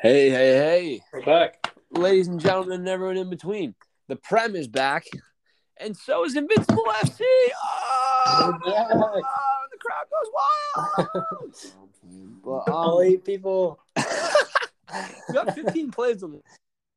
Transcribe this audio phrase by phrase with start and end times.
[0.00, 1.72] Hey, hey, hey, We're back.
[1.90, 3.74] ladies and gentlemen, and everyone in between.
[4.08, 5.04] The Prem is back,
[5.78, 7.20] and so is Invincible FC.
[7.20, 9.20] Oh, oh,
[9.72, 12.34] the crowd goes wild.
[12.44, 13.78] but, All eight people.
[13.96, 16.40] we got 15 plays on.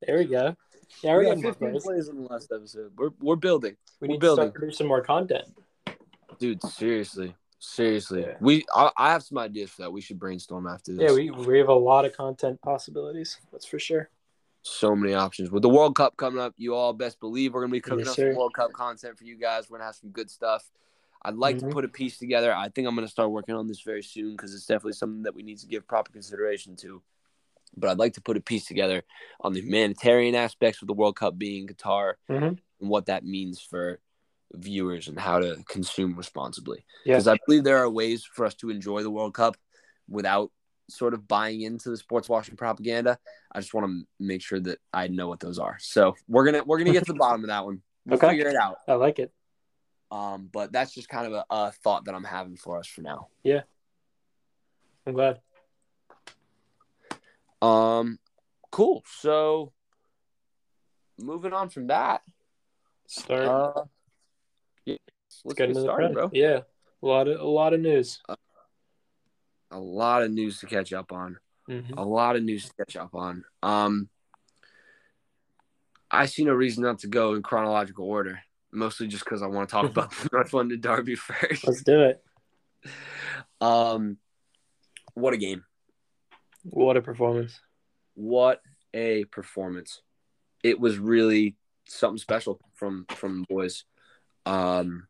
[0.06, 0.54] There we go.
[1.02, 1.82] Yeah, We got 15 plays.
[1.84, 2.92] plays on the last episode.
[2.96, 4.44] We're we're building, We we're need to building.
[4.44, 5.46] start producing more content.
[6.38, 6.62] dude.
[6.62, 8.22] Seriously, seriously.
[8.22, 8.36] Yeah.
[8.40, 9.92] We I, I have some ideas for that.
[9.92, 11.02] We should brainstorm after this.
[11.02, 13.38] Yeah, we, we have a lot of content possibilities.
[13.52, 14.10] That's for sure.
[14.62, 16.54] so many options with the World Cup coming up.
[16.56, 18.30] You all best believe we're gonna be cooking Yes, up sir.
[18.32, 19.70] some World Cup content for you guys.
[19.70, 20.68] We're gonna have some good stuff.
[21.24, 21.60] I'd like Mhm.
[21.60, 22.52] to put a piece together.
[22.54, 25.34] I think I'm gonna start working on this very soon because it's definitely something that
[25.34, 27.00] we need to give proper consideration to.
[27.76, 29.02] But I'd like to put a piece together
[29.40, 32.58] on the humanitarian aspects of the World Cup being in Qatar Mhm.
[32.80, 33.98] and what that means for
[34.54, 36.84] viewers and how to consume responsibly.
[37.04, 37.14] Yeah.
[37.14, 39.56] Because I believe there are ways for us to enjoy the World Cup
[40.08, 40.50] without
[40.90, 43.18] sort of buying into the sports washing propaganda.
[43.52, 45.76] I just want to make sure that I know what those are.
[45.80, 47.82] So we're gonna we're gonna get to the bottom of that one.
[48.04, 48.28] We'll Okay.
[48.30, 48.78] figure it out.
[48.86, 49.32] I like it.
[50.10, 53.00] Um, but that's just kind of a, a thought that I'm having for us for
[53.00, 53.28] now.
[53.42, 53.62] Yeah,
[55.06, 55.40] I'm glad.
[57.62, 58.18] Um,
[58.70, 59.04] cool.
[59.20, 59.72] So
[61.18, 62.22] moving on from that,
[63.06, 63.46] Start.
[63.48, 63.82] uh, yeah,
[65.44, 66.30] let's get get started, bro.
[66.32, 66.60] Yeah,
[67.02, 68.20] a lot of a lot of news.
[69.70, 71.38] A lot of news to catch up on.
[71.68, 71.96] Mhm.
[71.96, 73.44] a lot of news to catch up on.
[73.62, 74.08] Um,
[76.10, 78.40] I see no reason not to go in chronological order,
[78.72, 81.66] mostly just because I want to talk about the North London Derby first.
[81.66, 82.22] Let's do it.
[83.60, 84.18] Um,
[85.14, 85.64] what a game!
[86.64, 87.60] What a performance.
[88.14, 88.60] What
[88.92, 90.02] a performance!
[90.64, 93.84] It was really something special from from boys.
[94.44, 95.06] Um,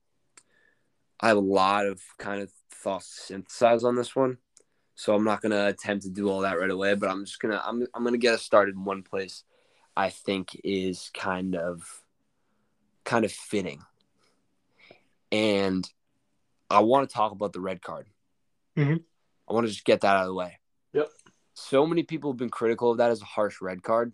[1.23, 4.39] I have a lot of kind of thoughts to synthesize on this one,
[4.97, 6.95] so I'm not gonna attempt to do all that right away.
[6.95, 9.45] But I'm just gonna I'm I'm gonna get us started in one place.
[9.97, 12.03] I think is kind of
[13.05, 13.83] kind of fitting,
[15.31, 15.89] and
[16.69, 18.08] I want to talk about the red card.
[18.77, 19.05] Mhm.
[19.48, 20.58] I want to just get that out of the way.
[20.92, 21.08] Yep.
[21.55, 24.13] So many people have been critical of that as a harsh red card.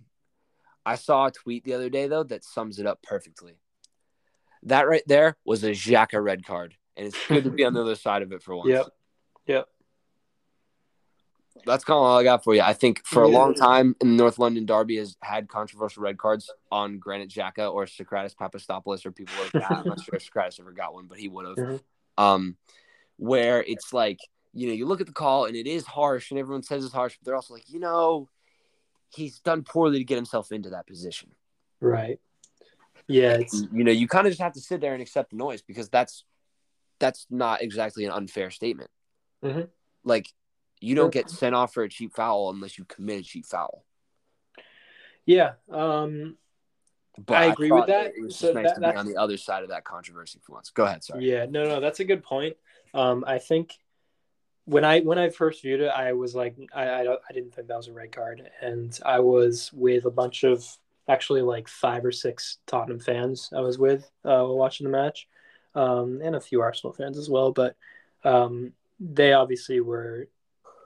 [0.84, 3.60] I saw a tweet the other day though that sums it up perfectly.
[4.64, 7.80] That right there was a Xhaka red card, and it's good to be on the
[7.80, 8.68] other side of it for once.
[8.68, 8.86] Yep.
[9.46, 9.68] Yep.
[11.64, 12.60] That's kind of all I got for you.
[12.60, 13.38] I think for a Yeah.
[13.38, 17.72] long time in the North London Derby has had controversial red cards on Granit Xhaka
[17.72, 19.70] or Sokratis Papastathopoulos or people like that.
[19.70, 21.56] I'm not sure if Sokratis ever got one, but he would have.
[21.56, 21.80] Mhm.
[22.16, 22.56] Um,
[23.16, 24.18] where it's like,
[24.52, 26.94] you know, you look at the call and it is harsh and everyone says it's
[26.94, 28.28] harsh, but they're also like, you know,
[29.10, 31.30] he's done poorly to get himself into that position.
[31.80, 32.20] Right.
[33.08, 35.36] Yeah, it's You know, you kind of just have to sit there and accept the
[35.36, 36.24] noise because that's
[36.98, 38.90] that's not exactly an unfair statement.
[39.42, 39.68] Mhm.
[40.04, 40.32] Like,
[40.80, 43.84] you don't get sent off for a cheap foul unless you commit a cheap foul.
[45.26, 45.54] yeah.
[45.70, 46.38] Um,
[47.18, 48.14] But I agree with that.
[48.16, 50.38] It was just So nice that- to be on the other side of that controversy
[50.38, 50.70] for once.
[50.70, 51.28] Go ahead, sorry.
[51.28, 52.56] Yeah, no, no, that's a good point.
[52.94, 53.74] Um, I think
[54.64, 57.54] when I when I first viewed it, I was like, I I, don't, I didn't
[57.54, 60.64] think that was a red card, and I was with a bunch of
[61.08, 63.50] actually like five or six Tottenham fans.
[63.52, 65.26] I was with uh, watching the match,
[65.78, 67.52] um, and a few Arsenal fans as well.
[67.52, 67.76] But
[68.24, 70.28] um, they obviously were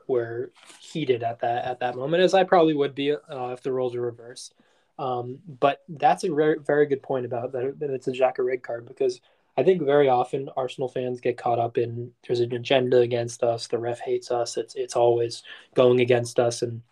[0.07, 3.73] were heated at that at that moment, as I probably would be uh, if the
[3.73, 4.55] roles were reversed.
[4.99, 8.63] Um, but that's a very very good point about that, that it's a Xhaka red
[8.63, 9.21] card because
[9.57, 13.67] I think very often Arsenal fans get caught up in there's an agenda against us.
[13.67, 14.59] The ref hates us.
[14.59, 15.43] It's it's always
[15.75, 16.83] going against us, and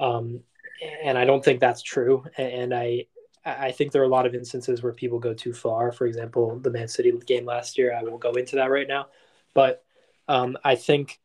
[0.00, 0.40] um,
[1.04, 2.24] and I don't think that's true.
[2.38, 3.06] And I
[3.44, 5.90] I think there are a lot of instances where people go too far.
[5.90, 7.94] For example, the Man City game last year.
[7.94, 9.08] I won't go into that right now,
[9.54, 9.84] but
[10.28, 11.20] um, I think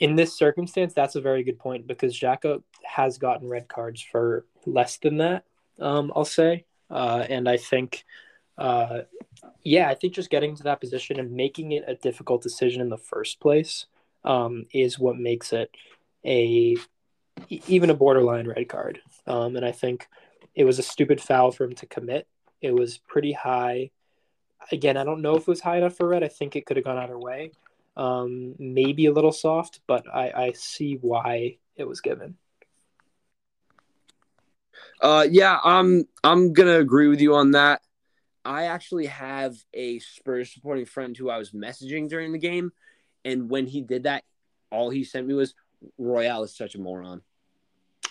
[0.00, 4.44] in this circumstance, that's a very good point because Xhaka has gotten red cards for
[4.66, 5.44] less than that.
[5.78, 8.04] Um, I'll say, uh, and I think.
[8.58, 9.04] Uh,
[9.62, 12.90] yeah, I think just getting to that position and making it a difficult decision in
[12.90, 13.86] the first place
[14.22, 15.70] um, is what makes it
[16.26, 16.76] a
[17.48, 19.00] even a borderline red card.
[19.26, 20.08] Um, and I think
[20.54, 22.26] it was a stupid foul for him to commit.
[22.60, 23.90] It was pretty high.
[24.72, 26.22] Again, I don't know if it was high enough for red.
[26.22, 27.52] I think it could have gone either way.
[27.96, 32.36] Um, maybe a little soft, but I, I see why it was given.
[35.00, 37.80] Uh, yeah, I'm I'm gonna agree with you on that.
[38.44, 42.72] I actually have a Spurs supporting friend who I was messaging during the game,
[43.24, 44.24] and when he did that,
[44.70, 45.54] all he sent me was
[45.98, 47.22] Royal is such a moron.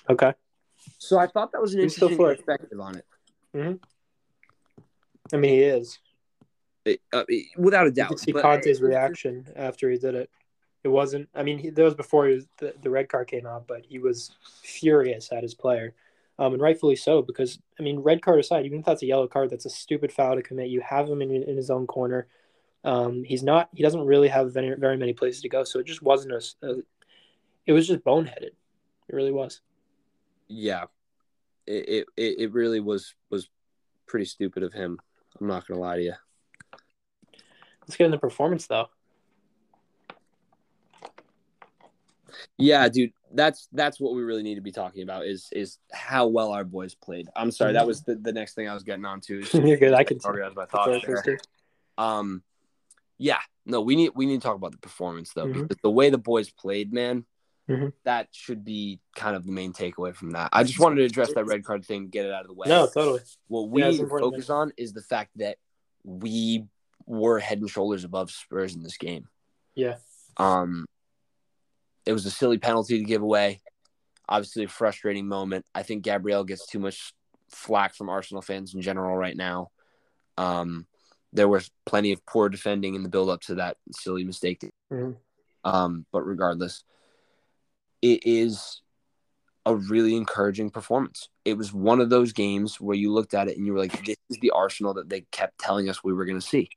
[0.10, 0.34] Okay.
[0.98, 3.06] So I thought that was an He's still interesting perspective on it.
[5.34, 6.00] I mean, he is.
[6.86, 8.10] It- uh, it- without a You doubt.
[8.10, 10.30] could see Conte's reaction after he did it.
[10.84, 11.28] It wasn't.
[11.36, 13.84] I mean, he, that was before he was, the the red card came out, but
[13.86, 14.32] he was
[14.64, 15.94] furious at his player,
[16.40, 19.28] um, and rightfully so because I mean, red card aside, even if that's a yellow
[19.28, 20.70] card, that's a stupid foul to commit.
[20.70, 22.28] You have him in in his own corner.
[22.86, 23.68] Um, he's not.
[23.76, 26.42] He doesn't really have very, very many places to go, so it just wasn't a.
[26.66, 26.76] a
[27.66, 28.52] it was just boneheaded.
[29.10, 29.60] It really was.
[30.50, 30.86] Yeah,
[31.66, 33.50] it, it it really was was
[34.08, 35.00] pretty stupid of him.
[35.40, 36.14] I'm not gonna lie to you.
[37.82, 38.90] Let's get into performance though.
[42.58, 46.28] Yeah, dude, that's that's what we really need to be talking about is is how
[46.28, 47.28] well our boys played.
[47.36, 49.42] I'm sorry, that was the, the next thing I was getting on to.
[49.66, 49.94] You're good.
[49.94, 51.40] I can organize my thoughts there.
[51.98, 52.44] Um,
[53.18, 55.62] yeah, no, we need we need to talk about the performance though mm-hmm.
[55.64, 57.26] because the way the boys played, man,
[57.70, 57.88] mm-hmm.
[58.04, 60.50] that should be kind of the main takeaway from that.
[60.52, 62.68] I just wanted to address that red card thing, get it out of the way.
[62.68, 63.22] No, totally.
[63.48, 65.58] What we yeah, focus on is the fact that
[66.04, 66.66] we
[67.06, 69.28] were head and shoulders above Spurs in this game.
[69.76, 69.96] Yeah.
[70.38, 70.86] Um,
[72.06, 73.62] it was a silly penalty to give away.
[74.28, 75.66] Obviously, a frustrating moment.
[75.74, 77.14] I think Gabriel gets too much
[77.52, 79.72] flack from Arsenal fans in general right now.
[80.38, 80.86] Um,
[81.34, 84.64] there was plenty of poor defending in the build up to that silly mistake.
[84.92, 85.12] Mm-hmm.
[85.64, 86.84] Um, but regardless,
[88.02, 88.82] it is
[89.66, 91.30] a really encouraging performance.
[91.46, 94.06] It was one of those games where you looked at it and you were like,
[94.06, 96.70] this is the Arsenal that they kept telling us we were going to see.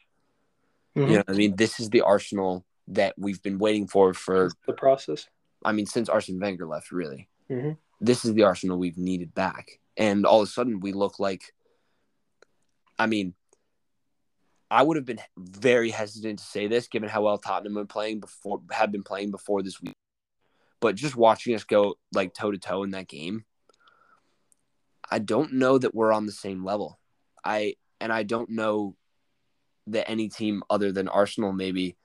[0.97, 1.11] Mm-hmm.
[1.11, 4.73] You know, I mean, this is the Arsenal that we've been waiting for for the
[4.73, 5.27] process.
[5.65, 7.29] I mean, since Arsene Wenger left, really.
[7.51, 7.73] Mm-hmm.
[8.01, 11.55] This is the Arsenal we've needed back, and all of a sudden we look like.
[12.99, 13.35] I mean,
[14.71, 18.21] I would have been very hesitant to say this, given how well Tottenham been playing
[18.21, 19.95] before, had been playing before this week.
[20.83, 23.45] But just watching us go like toe to toe in that game,
[25.09, 26.99] I don't know that we're on the same level.
[27.45, 28.97] I and I don't know
[29.87, 31.97] that any team other than Arsenal maybe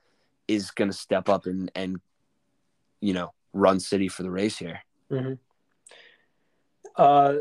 [0.47, 1.97] is going to step up and and
[3.01, 4.81] you know run City for the race here.
[5.11, 5.33] Mm-hmm.
[6.95, 7.33] Uh,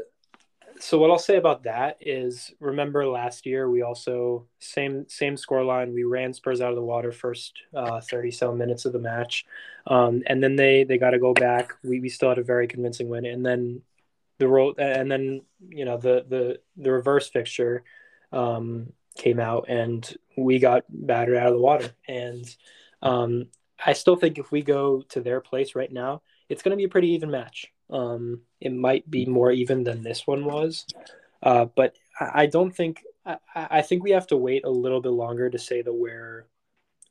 [0.78, 5.64] so what I'll say about that is, remember last year we also same same score
[5.64, 5.92] line.
[5.92, 9.44] We ran Spurs out of the water first uh, thirty seven minutes of the match,
[9.86, 11.74] um, and then they they got to go back.
[11.82, 13.82] We we still had a very convincing win, and then
[14.38, 17.84] the role and then you know the the the reverse fixture
[18.32, 22.44] um, came out, and we got battered out of the water, and
[23.02, 23.46] um,
[23.84, 26.84] I still think if we go to their place right now, it's going to be
[26.84, 27.72] a pretty even match.
[27.90, 30.86] Um, it might be more even than this one was,
[31.42, 33.02] uh, but I, don't think.
[33.24, 36.46] I, I think we have to wait a little bit longer to say that we're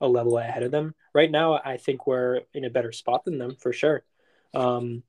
[0.02, 0.96] a level ahead of them.
[1.14, 4.04] Right now, I think we're in a better spot than them for sure.
[4.54, 5.04] Um,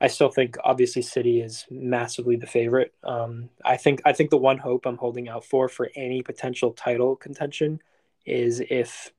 [0.00, 2.94] I still think obviously City is massively the favorite.
[3.04, 6.72] Um, I think I think the one hope I'm holding out for for any potential
[6.72, 7.80] title contention
[8.24, 9.12] is if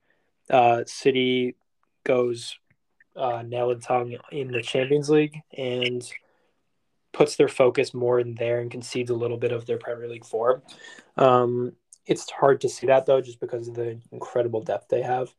[0.49, 1.55] uh, City
[2.03, 2.57] goes
[3.15, 6.09] uh, nail and tongue in the Champions League and
[7.11, 10.25] puts their focus more in there and concedes a little bit of their Premier League
[10.25, 10.61] form.
[11.17, 11.73] Um,
[12.05, 15.33] it's hard to see that though, just because of the incredible depth they have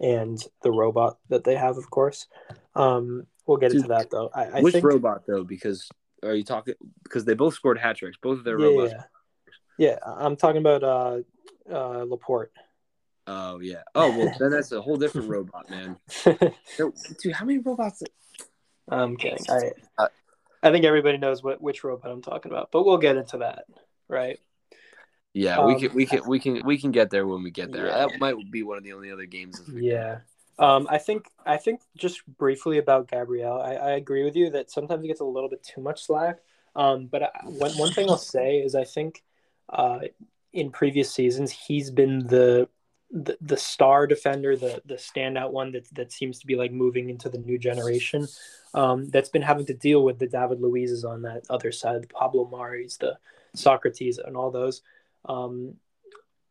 [0.00, 2.26] and the robot that they have, of course.
[2.74, 4.30] Um, we'll get Dude, into that though.
[4.34, 5.44] I, I which think, robot though?
[5.44, 5.88] Because
[6.22, 6.74] are you talking?
[7.02, 8.18] Because they both scored hat tricks.
[8.20, 8.94] Both of their yeah, robots.
[9.78, 9.90] Yeah.
[9.90, 11.20] yeah, I'm talking about uh,
[11.70, 12.52] uh, Laporte.
[13.32, 13.82] Oh yeah.
[13.94, 15.96] Oh well, then that's a whole different robot, man.
[16.24, 18.02] dude, how many robots?
[18.88, 19.44] I'm kidding.
[19.48, 20.08] I uh,
[20.64, 23.66] I think everybody knows what which robot I'm talking about, but we'll get into that,
[24.08, 24.40] right?
[25.32, 27.70] Yeah, um, we can we can we can we can get there when we get
[27.70, 27.86] there.
[27.86, 28.08] Yeah.
[28.08, 29.62] That might be one of the only other games.
[29.72, 30.18] Yeah.
[30.58, 34.72] Um, I think I think just briefly about Gabriel, I, I agree with you that
[34.72, 36.38] sometimes he gets a little bit too much slack.
[36.74, 39.22] Um, but I, one one thing I'll say is I think
[39.68, 40.00] uh,
[40.52, 42.68] in previous seasons he's been the
[43.10, 47.10] the, the star defender, the the standout one that that seems to be like moving
[47.10, 48.26] into the new generation,
[48.74, 52.06] um, that's been having to deal with the David Luiz's on that other side, the
[52.06, 53.18] Pablo Mari's, the
[53.56, 54.82] Sokratis, and all those.
[55.24, 55.74] Um,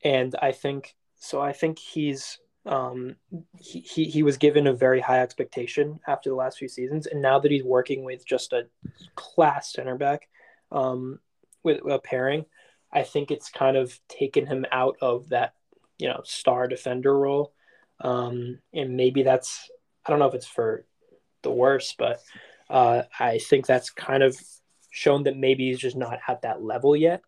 [0.03, 1.41] and I think so.
[1.41, 3.15] I think he's um,
[3.57, 7.21] he, he he was given a very high expectation after the last few seasons, and
[7.21, 8.67] now that he's working with just a
[9.15, 10.27] class center back
[10.73, 11.19] um,
[11.63, 12.45] with a pairing,
[12.91, 15.53] I think it's kind of taken him out of that
[15.99, 17.53] you know star defender role,
[18.01, 19.69] um, and maybe that's
[20.05, 20.85] I don't know if it's for
[21.43, 22.21] the worst, but
[22.69, 24.37] uh, I think that's kind of
[24.89, 27.21] shown that maybe he's just not at that level yet.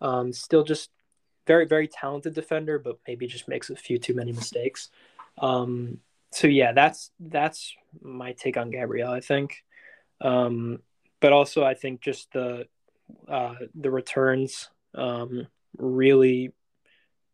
[0.00, 0.90] Um, still, just
[1.46, 4.90] very very talented defender, but maybe just makes a few too many mistakes.
[5.38, 5.98] Um,
[6.30, 9.10] so yeah, that's that's my take on Gabriel.
[9.10, 9.64] I think,
[10.20, 10.80] um,
[11.20, 12.66] but also I think just the
[13.28, 15.46] uh, the returns um,
[15.76, 16.52] really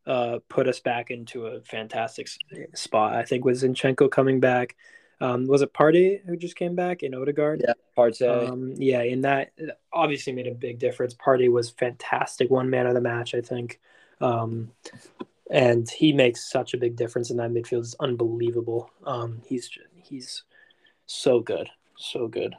[0.06, 2.28] uh, put us back into a fantastic
[2.75, 3.14] spot.
[3.14, 4.76] I think with Zinchenko coming back,
[5.20, 7.62] um, was it Partey who just came back in Odegaard?
[7.66, 8.50] Yeah, Partey.
[8.50, 9.52] Um, yeah, and that
[9.92, 11.14] obviously made a big difference.
[11.14, 13.80] Partey was fantastic, one man of the match, I think.
[14.20, 14.73] Um,
[15.50, 17.80] and he makes such a big difference in that midfield.
[17.80, 18.90] It's unbelievable.
[19.06, 20.42] Um, he's he's
[21.06, 22.56] so good, so good.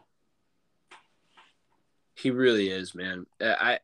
[2.16, 3.26] He really is, man.
[3.42, 3.80] I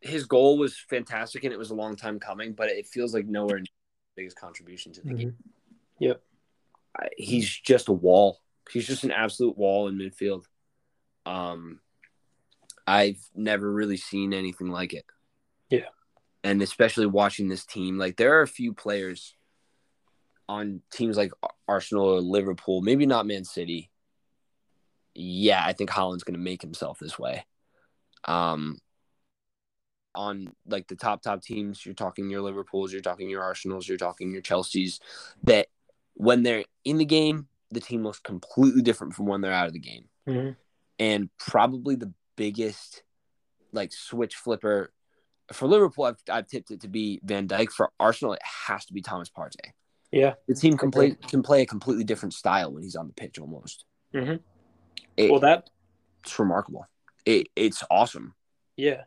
[0.00, 3.26] his goal was fantastic, and it was a long time coming, but it feels like
[3.26, 5.16] nowhere near the biggest contribution to the mm-hmm.
[5.16, 5.36] game.
[5.98, 6.22] Yep,
[6.98, 8.40] I, he's just a wall.
[8.70, 10.44] He's just an absolute wall in midfield.
[11.26, 11.80] Um,
[12.86, 15.04] I've never really seen anything like it.
[15.68, 15.88] Yeah,
[16.42, 19.34] and especially watching this team, like there are a few players
[20.48, 21.32] on teams like
[21.68, 23.90] Arsenal or Liverpool, maybe not Man City.
[25.14, 27.44] Yeah, I think Haaland's going to make himself this way.
[28.24, 28.78] Um,
[30.14, 33.98] on like the top top teams, you're talking your Liverpools, you're talking your Arsenals, you're
[33.98, 35.00] talking your Chelseas.
[35.44, 35.68] That
[36.14, 39.72] when they're in the game, the team looks completely different from when they're out of
[39.72, 40.04] the game.
[40.28, 40.50] Mm-hmm.
[40.98, 43.02] And probably the biggest
[43.72, 44.92] like switch flipper
[45.52, 48.92] for Liverpool, I've, I've tipped it to be Van Dijk For Arsenal, it has to
[48.92, 49.72] be Thomas Partey.
[50.12, 53.12] Yeah, the team can play can play a completely different style when he's on the
[53.12, 53.84] pitch, almost.
[54.12, 54.36] Mm-hmm.
[55.16, 55.70] It, well, that
[56.24, 56.86] it's remarkable.
[57.24, 58.34] It it's awesome.
[58.76, 59.02] Yeah,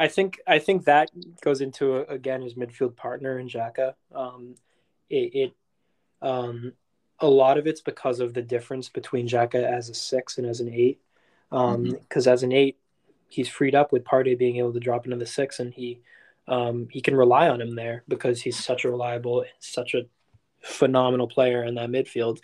[0.00, 1.10] I think I think that
[1.42, 3.94] goes into again his midfield partner in Xhaka.
[4.14, 4.54] Um,
[5.10, 5.52] it, it
[6.22, 6.72] um,
[7.18, 10.60] a lot of it's because of the difference between Xhaka as a six and as
[10.60, 11.02] an eight.
[11.50, 12.28] Because um, mm-hmm.
[12.30, 12.78] as an eight,
[13.28, 16.00] he's freed up with Partey being able to drop into the six, and he
[16.48, 20.06] um, he can rely on him there because he's such a reliable, such a
[20.62, 22.38] phenomenal player in that midfield.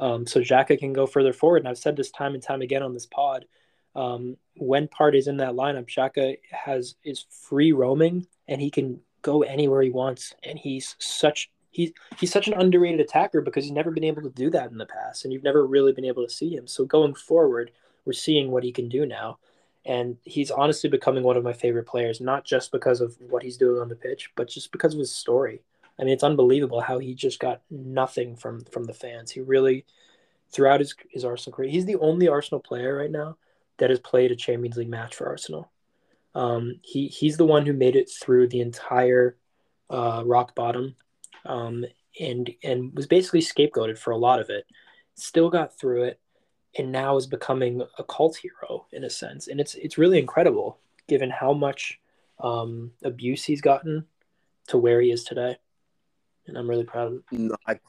[0.00, 2.82] Um, so Xhaka can go further forward, and I've said this time and time again
[2.82, 3.44] on this pod.
[3.94, 9.42] Um, when is in that lineup, Xhaka has is free roaming, and he can go
[9.42, 13.90] anywhere he wants, and he's such he's he's such an underrated attacker because he's never
[13.90, 16.32] been able to do that in the past, and you've never really been able to
[16.32, 16.66] see him.
[16.66, 17.70] So going forward,
[18.04, 19.38] we're seeing what he can do now
[19.84, 23.56] and he's honestly becoming one of my favorite players, not just because of what he's
[23.56, 25.60] doing on the pitch, but just because of his story.
[25.98, 29.32] I mean, it's unbelievable how he just got nothing from from the fans.
[29.32, 29.84] He really,
[30.50, 33.36] throughout his his Arsenal career, he's the only Arsenal player right now
[33.82, 35.68] that has played a Champions League match for Arsenal.
[36.36, 39.36] Um, he he's the one who made it through the entire
[39.90, 40.94] uh, rock bottom,
[41.44, 41.84] um,
[42.20, 44.66] and and was basically scapegoated for a lot of it.
[45.16, 46.20] Still got through it
[46.78, 49.48] and now is becoming a cult hero in a sense.
[49.48, 51.98] And it's it's really incredible given how much
[52.38, 54.06] um, abuse he's gotten
[54.68, 55.56] to where he is today.
[56.46, 57.48] And i'm really proud of him.
[57.48, 57.80] No, I,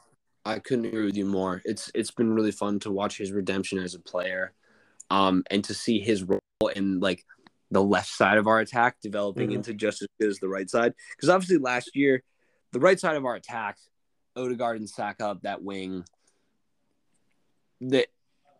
[0.44, 1.62] I couldn't agree with you more.
[1.64, 4.54] It's it's been really fun to watch his redemption as a player
[5.10, 6.40] um, and to see his role
[6.74, 7.24] in like
[7.70, 9.56] the left side of our attack developing mm-hmm.
[9.56, 12.22] into just as good as the right side because obviously last year
[12.72, 13.78] the right side of our attack
[14.36, 16.04] Odegaard and Saka that wing
[17.80, 18.08] that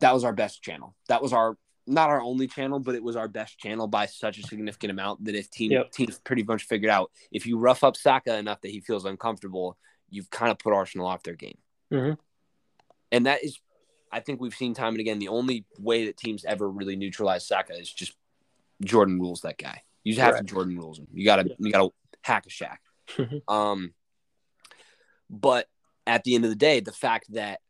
[0.00, 0.94] that was our best channel.
[1.08, 4.38] That was our not our only channel, but it was our best channel by such
[4.38, 5.92] a significant amount that if team yep.
[5.92, 9.76] teams pretty much figured out if you rough up Saka enough that he feels uncomfortable,
[10.08, 11.58] you've kind of put Arsenal off their game.
[11.92, 12.14] Mm-hmm.
[13.12, 13.58] And that is,
[14.14, 17.44] I think we've seen time and again, the only way that teams ever really neutralize
[17.44, 18.14] Saka is just
[18.82, 19.82] Jordan rules that guy.
[20.04, 20.46] You have right.
[20.46, 21.08] to Jordan rules him.
[21.12, 21.90] You gotta you gotta
[22.22, 22.80] hack a shack.
[23.48, 23.92] um,
[25.28, 25.66] but
[26.06, 27.60] at the end of the day, the fact that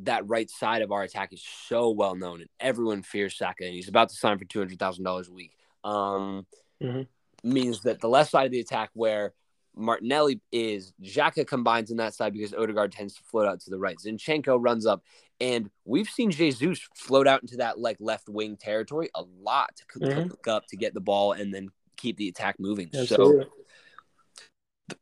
[0.00, 3.74] that right side of our attack is so well known, and everyone fears Saka, and
[3.74, 5.56] he's about to sign for two hundred thousand dollars a week.
[5.82, 6.46] Um,
[6.80, 7.02] mm-hmm.
[7.42, 9.32] Means that the left side of the attack, where
[9.74, 13.78] Martinelli is, Xhaka combines in that side because Odegaard tends to float out to the
[13.78, 13.96] right.
[13.96, 15.02] Zinchenko runs up,
[15.40, 19.98] and we've seen Jesus float out into that like left wing territory a lot to
[19.98, 20.28] mm-hmm.
[20.28, 22.90] look up to get the ball and then keep the attack moving.
[22.94, 23.44] Absolutely.
[23.44, 24.96] So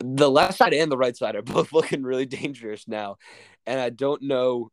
[0.00, 3.18] the left side and the right side are both looking really dangerous now.
[3.66, 4.70] And I don't know,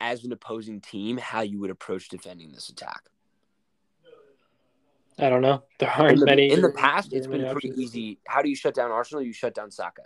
[0.00, 3.02] as an opposing team, how you would approach defending this attack.
[5.18, 5.62] I don't know.
[5.78, 6.50] There aren't in the, many.
[6.50, 7.78] In the past, it's been pretty options.
[7.78, 8.18] easy.
[8.26, 9.22] How do you shut down Arsenal?
[9.22, 10.02] You shut down Saka.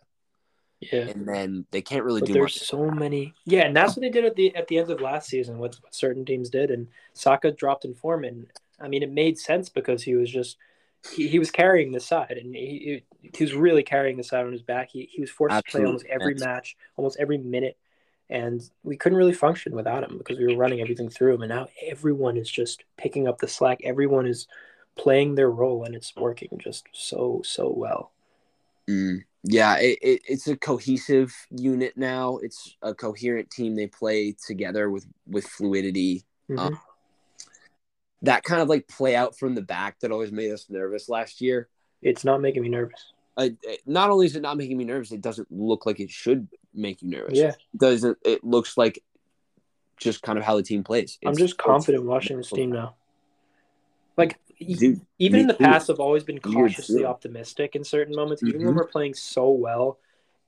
[0.81, 2.33] Yeah, and then they can't really but do.
[2.35, 2.69] There's much.
[2.69, 3.35] so many.
[3.45, 5.59] Yeah, and that's what they did at the at the end of last season.
[5.59, 8.47] What, what certain teams did, and Saka dropped in form, and
[8.81, 10.59] I mean, it made sense because he was just
[11.15, 14.53] he, he was carrying the side, and he, he was really carrying the side on
[14.53, 14.91] his back.
[14.91, 15.71] He, he was forced Absolutely.
[15.71, 17.77] to play almost every match, almost every minute,
[18.29, 21.43] and we couldn't really function without him because we were running everything through him.
[21.43, 23.81] And now everyone is just picking up the slack.
[23.85, 24.47] Everyone is
[24.97, 28.13] playing their role, and it's working just so so well.
[28.89, 32.39] Mm, yeah, it, it, it's a cohesive unit now.
[32.39, 33.77] It's a coherent team.
[33.77, 36.25] They play together with with fluidity.
[36.51, 36.59] Mm-hmm.
[36.59, 36.81] Um,
[38.23, 41.41] that kind of like play out from the back that always made us nervous last
[41.41, 41.69] year.
[42.03, 43.13] It's not making me nervous.
[43.37, 43.55] I,
[43.87, 47.03] not only is it not making me nervous, it doesn't look like it should make
[47.03, 47.39] you nervous.
[47.39, 47.51] Yeah.
[47.51, 49.03] It doesn't it looks like
[49.97, 51.19] just kind of how the team plays.
[51.25, 52.97] I'm just confident watching this team now.
[54.17, 55.65] Like Dude, even in the too.
[55.65, 58.77] past, I've always been cautiously optimistic in certain moments, even when Mhm.
[58.77, 59.99] we're playing so well.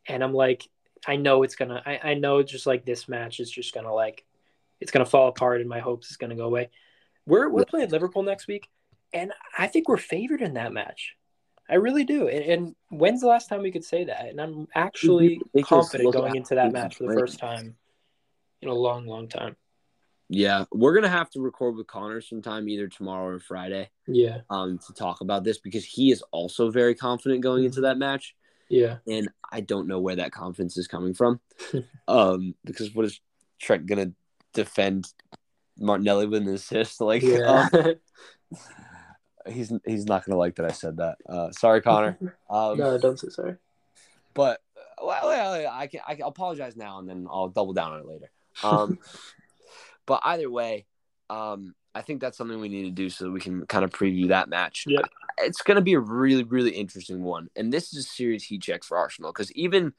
[0.07, 0.69] And I'm like,
[1.07, 1.83] I know it's gonna.
[1.85, 4.25] I, I know just like this match is just gonna like,
[4.81, 6.71] it's gonna fall apart, and my hopes is gonna go away.
[7.27, 8.69] We're we're playing Liverpool next week,
[9.13, 11.15] and I think we're favored in that match.
[11.69, 12.29] I really do.
[12.29, 14.27] And, and when's the last time we could say that?
[14.27, 17.77] And I'm actually confident going into that match for the first time
[18.63, 19.55] in a long, long time.
[20.31, 24.79] Yeah, we're gonna have to record with Connor sometime, either tomorrow or Friday, Yeah, um,
[24.87, 28.35] to talk about this because he is also very confident going into that match,
[28.69, 28.99] yeah.
[29.07, 31.41] and I don't know where that confidence is coming from.
[32.09, 33.21] um, because what is
[33.59, 34.13] Trent gonna
[34.53, 35.13] defend
[35.79, 37.01] Martinelli with an assist?
[37.01, 37.69] Like, Yeah.
[37.73, 37.95] um,
[39.51, 41.17] he's he's not gonna like that I said that.
[41.27, 42.19] Uh, sorry, Connor.
[42.51, 43.57] Um, no, don't say sorry.
[44.35, 44.61] but
[45.03, 48.07] well, well, I can I can apologize now and then I'll double down on it
[48.07, 48.31] later.
[48.63, 48.99] Um,
[50.09, 50.87] but either way,
[51.31, 53.91] um, I think that's something we need to do so that we can kind of
[53.91, 54.85] preview that match.
[54.89, 55.05] Yep.
[55.41, 58.63] It's going to be a really really interesting one, and this is a serious heat
[58.63, 59.93] check for Arsenal because even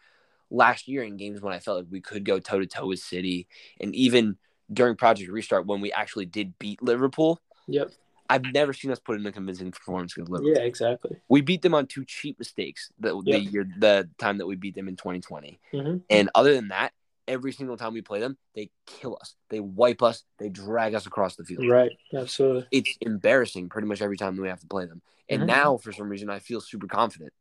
[0.49, 2.99] last year in games when I felt like we could go toe to toe with
[2.99, 3.47] City,
[3.79, 4.37] and even
[4.73, 7.39] during Project Restart when we actually did beat Liverpool.
[7.67, 7.91] Yep.
[8.31, 10.53] I've never seen us put in a convincing performance against Liverpool.
[10.55, 11.17] Yeah, exactly.
[11.29, 14.75] We beat them on two cheap mistakes the, the year the time that we beat
[14.75, 15.59] them in 2020.
[15.71, 16.93] hmm And other than that,
[17.29, 19.35] every single time we play them, they kill us.
[19.49, 20.23] They wipe us.
[20.39, 21.67] They drag us across the field.
[21.69, 21.91] Right.
[22.13, 22.67] Absolutely.
[22.71, 25.01] It's embarrassing pretty much every time that we have to play them.
[25.29, 25.47] And Mhm.
[25.47, 27.31] now, for some reason, I feel super confident.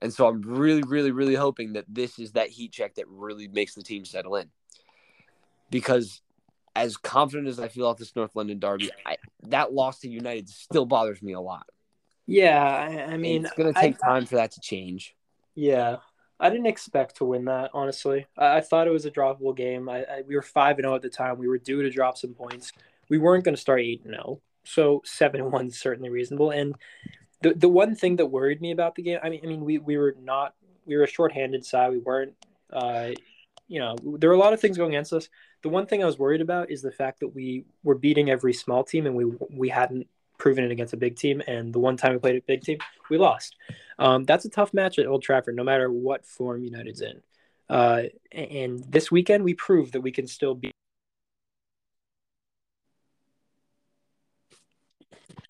[0.00, 3.48] And so I'm really, really, really hoping that this is that heat check that really
[3.48, 4.50] makes the team settle in.
[5.70, 6.22] Because
[6.76, 9.16] as confident as I feel off this North London derby, I,
[9.48, 11.66] that loss to United still bothers me a lot.
[12.26, 15.16] Yeah, I, I mean, it's going to I- take time for that to change.
[15.56, 15.96] Yeah,
[16.40, 17.70] I didn't expect to win that.
[17.74, 19.88] Honestly, I, I thought it was a droppable game.
[19.88, 21.38] I, I we were five and zero at the time.
[21.38, 22.72] We were due to drop some points.
[23.08, 26.50] We weren't going to start eight and zero, so seven and one certainly reasonable.
[26.50, 26.74] And
[27.42, 29.78] the the one thing that worried me about the game, I mean, I mean, we
[29.78, 30.54] we were not
[30.86, 31.90] we were a shorthanded side.
[31.90, 32.34] We weren't,
[32.72, 33.10] uh,
[33.66, 35.28] you know, there were a lot of things going against us.
[35.62, 38.54] The one thing I was worried about is the fact that we were beating every
[38.54, 40.06] small team and we we hadn't
[40.38, 41.42] proven it against a big team.
[41.46, 42.78] And the one time we played a big team,
[43.10, 43.56] we lost.
[43.98, 47.20] Um, that's a tough match at Old Trafford, no matter what form United's in.
[47.68, 50.70] Uh, and this weekend, we proved that we can still be.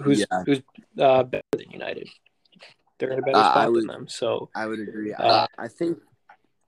[0.02, 0.42] Who's Yeah.
[0.46, 0.62] who's
[0.98, 2.08] uh, better than United?
[2.98, 5.12] They're in a better Uh, spot would- than them, so I would agree.
[5.12, 5.98] Uh, Uh, I think.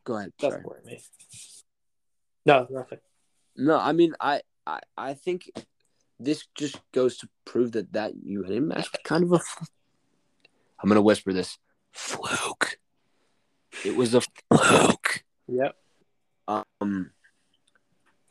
[0.04, 0.33] Go ahead.
[0.38, 1.00] Doesn't worry me.
[2.46, 2.98] No, nothing.
[3.56, 5.50] No, I mean, I, I, I think
[6.20, 9.40] this just goes to prove that that United match was kind of a.
[10.83, 11.59] I'm gonna whisper this
[11.92, 12.78] fluke.
[13.85, 14.20] It was a
[14.52, 15.24] fluke.
[15.48, 15.74] Yep,
[16.46, 17.11] Um,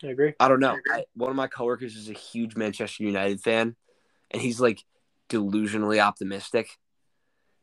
[0.04, 0.34] I agree.
[0.40, 0.78] I don't know.
[0.92, 3.76] I, one of my coworkers is a huge Manchester United fan,
[4.32, 4.84] and he's like
[5.30, 6.70] delusionally optimistic.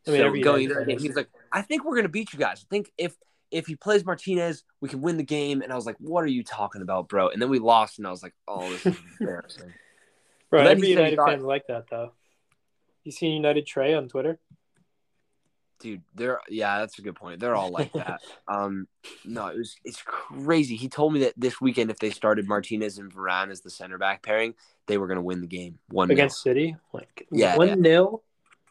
[0.07, 1.03] I mean, so going United into the fan game, is.
[1.03, 2.65] he's like, "I think we're gonna beat you guys.
[2.65, 3.17] I think if
[3.51, 6.29] if he plays Martinez, we can win the game." And I was like, "What are
[6.29, 8.97] you talking about, bro?" And then we lost, and I was like, "Oh, this is
[9.21, 9.73] embarrassing."
[10.57, 12.13] Bro, then every United fan like that though.
[13.05, 14.39] You seen United Trey on Twitter?
[15.79, 17.39] Dude, they're yeah, that's a good point.
[17.39, 18.21] They're all like that.
[18.49, 18.89] um,
[19.25, 20.77] no, it was it's crazy.
[20.77, 23.99] He told me that this weekend, if they started Martinez and Varane as the center
[23.99, 24.55] back pairing,
[24.87, 27.75] they were gonna win the game one against City, like Yeah, one yeah.
[27.75, 28.23] nil.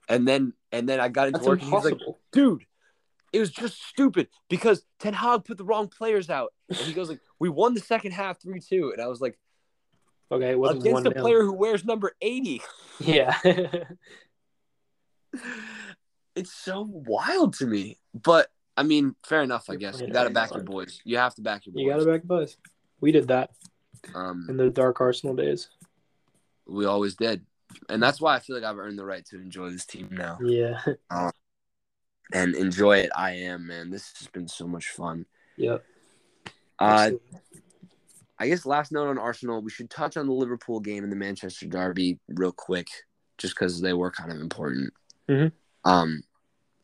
[0.10, 2.00] And then and then I got into That's work, and he's like,
[2.32, 2.66] dude,
[3.32, 6.54] it was just stupid because Ten Hag put the wrong players out.
[6.70, 9.38] And he goes like, we won the second half three two, and I was like,
[10.32, 12.62] okay, it wasn't against a player who wears number eighty.
[13.00, 13.38] Yeah,
[16.36, 17.98] It's so wild to me.
[18.14, 20.02] But I mean, fair enough, I guess.
[20.02, 21.02] You got to back your boys.
[21.06, 21.82] You have to back your boys.
[21.84, 22.58] you got to back boys.
[23.00, 23.52] We did that
[24.14, 25.70] Um, in the dark Arsenal days.
[26.68, 27.46] we always did,
[27.90, 30.38] and that's why I feel like I've earned the right to enjoy this team now
[30.42, 30.80] Yeah,
[32.34, 33.12] and enjoy it.
[33.16, 33.90] I am, man.
[33.92, 35.26] This has been so much fun.
[35.58, 35.84] yep.
[36.80, 37.12] Uh,
[38.38, 41.16] I guess last note on Arsenal, we should touch on the Liverpool game and the
[41.18, 42.88] Manchester Derby real quick,
[43.38, 44.94] just because they were kind of important.
[45.30, 45.52] Mhm.
[45.86, 46.24] Um,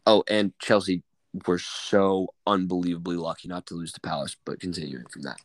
[0.06, 1.04] oh, and Chelsea
[1.48, 5.40] were so unbelievably lucky not to lose to Palace, but continuing from that,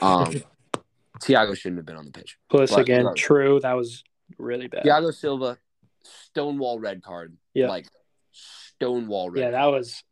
[0.00, 0.32] um,
[1.20, 2.38] Thiago shouldn't have been on the pitch.
[2.48, 3.60] Plus, again, true.
[3.60, 4.02] That was
[4.38, 4.84] really bad.
[4.84, 5.58] Thiago Silva,
[6.02, 7.36] stonewall red card.
[7.54, 7.68] Yeah.
[7.68, 7.86] like
[8.32, 9.40] stonewall red.
[9.42, 10.02] Yeah, that was.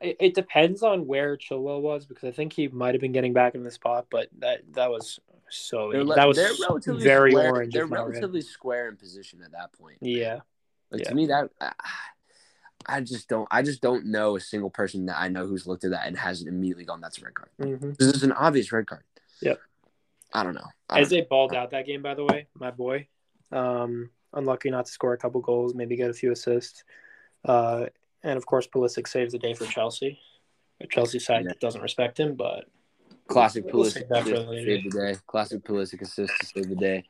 [0.00, 3.32] It, it depends on where Chilwell was because I think he might have been getting
[3.32, 5.18] back in the spot, but that that was
[5.50, 7.72] so They're, that was they're relatively very square, orange.
[7.74, 9.98] They're relatively square in position at that point.
[10.00, 10.40] Yeah,
[10.90, 11.08] Like Yeah.
[11.08, 11.70] to me, that uh,
[12.86, 13.48] I just don't.
[13.50, 16.16] I just don't know a single person that I know who's looked at that and
[16.16, 19.02] hasn't immediately gone, "That's a red card." hmm This is an obvious red card.
[19.42, 19.58] Yep.
[20.32, 20.66] I don't know.
[20.88, 23.08] I don't- Isaiah balled out that game, by the way, my boy.
[23.50, 26.84] Um, unlucky not to score a couple goals, maybe get a few assists.
[27.44, 27.86] Uh,
[28.22, 30.18] and of course, Pulisic saves the day for Chelsea.
[30.80, 31.52] A Chelsea side Yeah.
[31.60, 32.66] doesn't respect him, but
[33.26, 35.16] Classic We'll Pulisic save that for assist to save the day.
[35.26, 37.04] Classic Pulisic assist to save the day.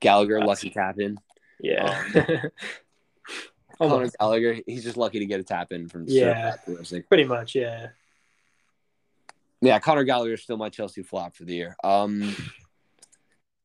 [0.00, 0.46] Gallagher Classic.
[0.66, 1.18] lucky tap in.
[1.60, 2.04] yeah.
[3.78, 4.16] Conor Almost.
[4.20, 6.56] Gallagher, he's just lucky to get a tap in from Yeah.
[6.66, 7.08] Pulisic.
[7.08, 7.88] Pretty much, yeah.
[9.60, 11.76] Yeah, Conor Gallagher is still my Chelsea flop for the year.
[11.82, 12.36] Um,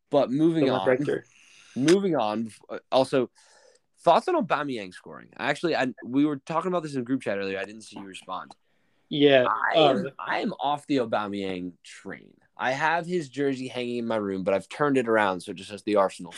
[0.09, 0.97] but moving on,
[1.75, 2.51] moving on.
[2.91, 3.29] Also,
[4.01, 5.29] thoughts on Aubameyang scoring?
[5.37, 7.59] Actually, I we were talking about this in group chat earlier.
[7.59, 8.55] I didn't see you respond.
[9.09, 9.45] Yeah.
[9.73, 12.33] I uh, am, I am off the Aubameyang train.
[12.55, 15.57] I have his jersey hanging in my room, but I've turned it around so it
[15.57, 16.33] just has the Arsenal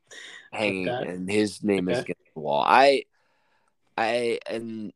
[0.52, 1.10] hanging, Okay.
[1.10, 2.12] and his name is Okay.
[2.12, 2.64] against the wall.
[2.66, 3.04] I,
[3.96, 4.92] I, and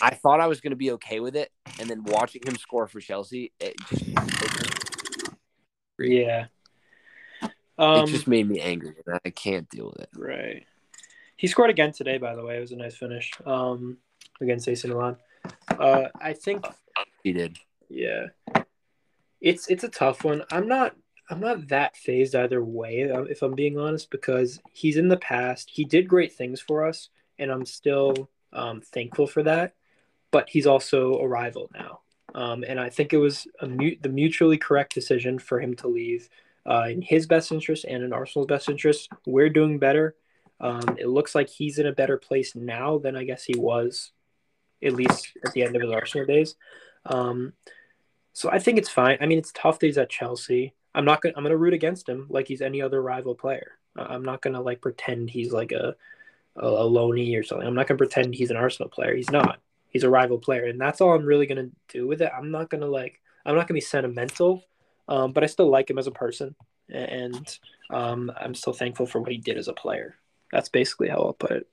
[0.00, 2.86] I thought I was going to be okay with it, and then watching him score
[2.88, 5.30] for Chelsea, it just, it,
[5.98, 6.46] yeah.
[7.78, 10.08] Um, it just made me angry, and I can't deal with it.
[10.16, 10.66] Right.
[11.36, 12.56] He scored again today, by the way.
[12.56, 13.98] It was a nice finish um,
[14.40, 15.16] against AC Milan.
[15.68, 16.64] Uh, I think,
[17.22, 17.58] He did.
[17.88, 18.26] yeah,
[19.40, 20.42] it's it's a tough one.
[20.50, 20.96] I'm not
[21.28, 25.16] I'm not that fazed either way, uh, if I'm being honest, because he's in the
[25.18, 25.70] past.
[25.70, 29.74] He did great things for us, and I'm still um, thankful for that.
[30.30, 32.00] But he's also a rival now,
[32.34, 35.88] um, and I think it was a mu- the mutually correct decision for him to
[35.88, 36.28] leave
[36.64, 39.08] uh, in his best interest and in Arsenal's best interest.
[39.26, 40.14] We're doing better.
[40.60, 44.12] Um, it looks like he's in a better place now than I guess he was,
[44.82, 46.54] at least at the end of his Arsenal days.
[47.04, 47.52] Um,
[48.32, 49.18] so I think it's fine.
[49.20, 50.74] I mean, it's tough that he's at Chelsea.
[50.94, 51.34] I'm not gonna.
[51.36, 53.72] I'm gonna root against him like he's any other rival player.
[53.96, 55.94] I'm not gonna like pretend he's like a
[56.56, 57.66] a, a loney or something.
[57.66, 59.14] I'm not gonna pretend he's an Arsenal player.
[59.14, 59.60] He's not.
[59.88, 62.32] He's a rival player, and that's all I'm really gonna do with it.
[62.36, 63.20] I'm not gonna like.
[63.44, 64.64] I'm not gonna be sentimental,
[65.08, 66.54] um, but I still like him as a person,
[66.90, 67.58] and
[67.90, 70.16] um, I'm still thankful for what he did as a player.
[70.52, 71.68] That's basically how I'll put it.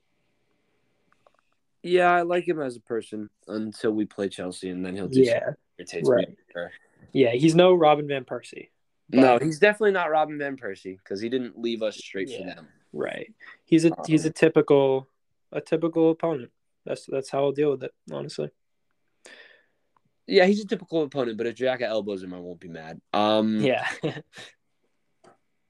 [1.82, 5.30] Yeah, I like him as a person until we play Chelsea, and then he'll just
[5.30, 6.28] Yeah, irritates right.
[6.28, 6.62] me.
[7.12, 7.32] Yeah.
[7.32, 8.70] He's no Robin van Persie.
[9.10, 12.68] No, he's definitely not Robin van Persie because he didn't leave us straight for them.
[12.92, 13.32] Right.
[13.64, 15.08] He's a he's a typical
[15.52, 16.50] a typical opponent.
[16.86, 18.48] That's that's how I'll deal with it, honestly.
[20.26, 22.98] Yeah, he's a typical opponent, but if Xhaka elbows him, I won't be mad.
[23.12, 23.86] Um, Yeah.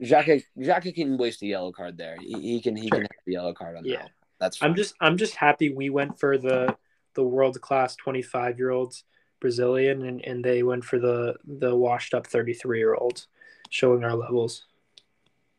[0.05, 2.17] Xhaka, Xhaka can waste a yellow card there.
[2.21, 2.99] He, he can he Sure.
[2.99, 4.03] can have the yellow card on Yeah.
[4.03, 4.11] that.
[4.41, 4.71] That's fine.
[4.71, 6.77] I'm just I'm just happy we went for the
[7.15, 9.05] the world class 25 year olds
[9.41, 13.29] Brazilian and, and they went for the the washed up 33 year olds
[13.71, 14.67] showing our levels.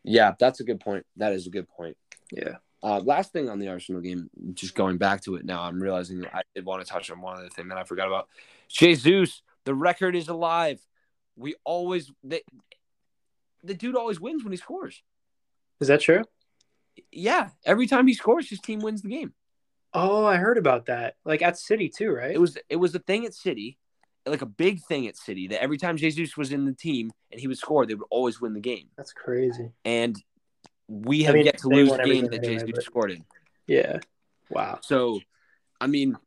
[0.03, 1.05] yeah, that's a good point.
[1.17, 1.97] That is a good point.
[2.31, 2.58] Yeah.
[2.84, 6.23] Uh, last thing on the Arsenal game, just going back to it now, I'm realizing
[6.31, 8.27] I did want to touch on one other thing that I forgot about.
[8.67, 10.79] Jesus, the record is alive.
[11.36, 12.43] We always the,
[13.65, 15.01] the dude always wins when he scores.
[15.80, 16.23] Is that true?
[17.12, 19.34] Yeah, every time he scores, his team wins the game.
[19.93, 21.15] Oh, I heard about that.
[21.25, 22.32] Like at City too, right?
[22.32, 23.78] It was it was a thing at City,
[24.25, 27.39] like a big thing at City that every time Jesus was in the team and
[27.39, 28.88] he would score, they would always win the game.
[28.97, 29.71] That's crazy.
[29.84, 30.21] And
[30.88, 33.25] we I have mean, yet to lose a game that anyway, Jesus but- scored in.
[33.67, 33.99] Yeah.
[34.49, 34.80] Wow.
[34.82, 35.19] So,
[35.82, 36.17] I mean,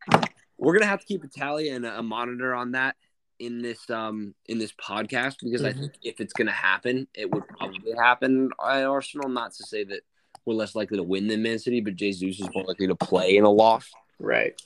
[0.58, 2.96] we're gonna have to keep a tally and a monitor on that
[3.38, 5.80] in this um in this podcast because I Mhm.
[5.80, 9.28] think if it's gonna happen, it would probably happen at Arsenal.
[9.28, 10.00] Not to say that
[10.44, 13.36] we're less likely to win than Man City, but Jesus is more likely to play
[13.36, 14.60] in a loss, Right.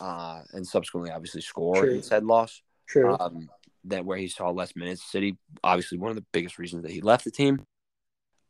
[0.00, 1.94] uh, and subsequently obviously score True.
[1.94, 2.62] in said loss.
[2.86, 3.16] True.
[3.18, 3.50] Um,
[3.84, 5.02] that where he saw less minutes.
[5.04, 7.64] City, obviously, one of the biggest reasons that he left the team.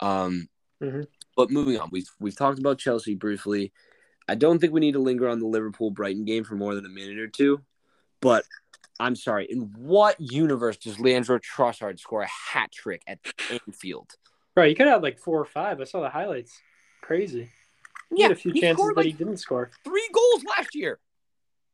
[0.00, 0.48] Um,
[0.80, 1.06] Mhm.
[1.36, 3.72] but moving on, we've we've talked about Chelsea briefly.
[4.28, 6.84] I don't think we need to linger on the Liverpool Brighton game for more than
[6.86, 7.64] a minute or two.
[8.20, 8.44] But
[8.98, 13.18] I'm sorry, in what universe does Leandro Trossard score a hat trick at
[13.50, 14.10] Anfield?
[14.56, 14.70] right.
[14.70, 15.80] You could have like four or five.
[15.80, 16.58] I saw the highlights.
[17.02, 17.50] Crazy.
[18.14, 19.70] He had a few chances that like he didn't score.
[19.84, 20.98] three goals last year.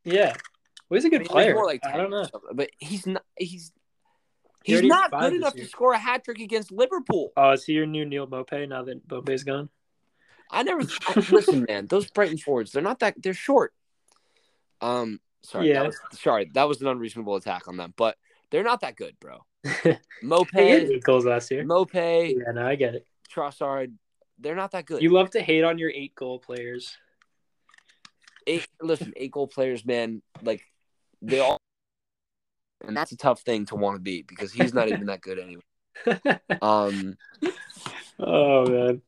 [0.04, 0.34] Yeah.
[0.88, 1.54] Well, he's a good mean, player.
[1.64, 2.26] like I 10 don't know.
[2.54, 3.22] but he's not.
[3.36, 3.72] He's
[4.64, 5.64] He he's not good enough year.
[5.64, 7.32] to score a hat trick against Liverpool.
[7.36, 9.68] Oh, is he your new Neal Maupay now that Maupay's gone?
[10.50, 11.86] I never I, listen, man.
[11.86, 13.14] Those Brighton forwards, they're not that.
[13.22, 13.72] They're short.
[14.80, 15.80] Um, sorry, Yeah.
[15.82, 18.16] that was, sorry, that was an unreasonable attack on them, but
[18.50, 19.38] they're not that good, bro.
[20.22, 21.64] Maupay, goals last year.
[21.64, 23.06] Maupay, Yeah, no, I get it.
[23.32, 23.92] Trossard,
[24.38, 25.02] they're not that good.
[25.02, 26.96] You love to hate on your eight goal players.
[28.46, 30.20] eight, listen, eight goal players, man.
[30.42, 30.62] Like
[31.22, 31.58] they all,
[32.86, 35.38] and that's a tough thing to want to beat because he's not even that good
[35.38, 35.62] anyway.
[36.62, 37.16] Um,
[38.18, 39.02] oh man,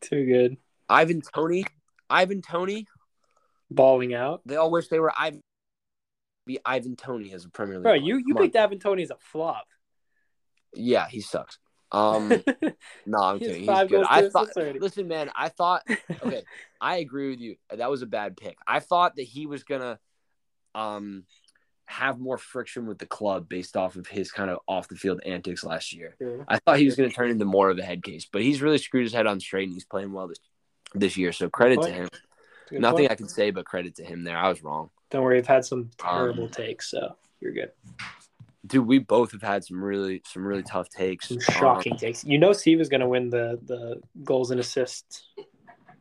[0.00, 0.56] too good.
[0.88, 1.64] Ivan Toney,
[2.08, 2.86] Ivan Toney,
[3.70, 4.40] balling out.
[4.46, 5.42] They all wish they were Ivan.
[6.46, 7.84] Be Ivan Toney as a Premier League.
[7.84, 8.02] Bro, player.
[8.02, 8.42] you you Come on.
[8.44, 9.66] picked Ivan Toney as a flop.
[10.74, 11.58] Yeah, he sucks.
[11.94, 12.30] Um,
[13.04, 13.68] no, I'm He has kidding.
[13.68, 14.06] He's good.
[14.08, 14.56] I thought.
[14.56, 15.82] Listen, man, I thought.
[16.24, 16.42] Okay,
[16.80, 17.56] I agree with you.
[17.70, 18.56] That was a bad pick.
[18.66, 19.98] I thought that he was gonna,
[20.74, 21.24] um,
[21.84, 25.20] have more friction with the club based off of his kind of off the field
[25.26, 26.16] antics last year.
[26.18, 26.44] Yeah.
[26.48, 28.78] I thought he was gonna turn into more of a head case, but he's really
[28.78, 30.38] screwed his head on straight, and he's playing well this
[30.94, 31.32] this year.
[31.32, 32.08] So credit to him.
[32.70, 33.10] Nothing point.
[33.12, 34.38] I can say but credit to him there.
[34.38, 34.88] I was wrong.
[35.12, 37.70] Don't worry, I've had some terrible Um, takes, so you're good.
[38.66, 41.28] Dude, we both have had some really some really tough takes.
[41.28, 42.24] Some Um, shocking takes.
[42.24, 45.28] You know, Steve is going to win the the goals and assists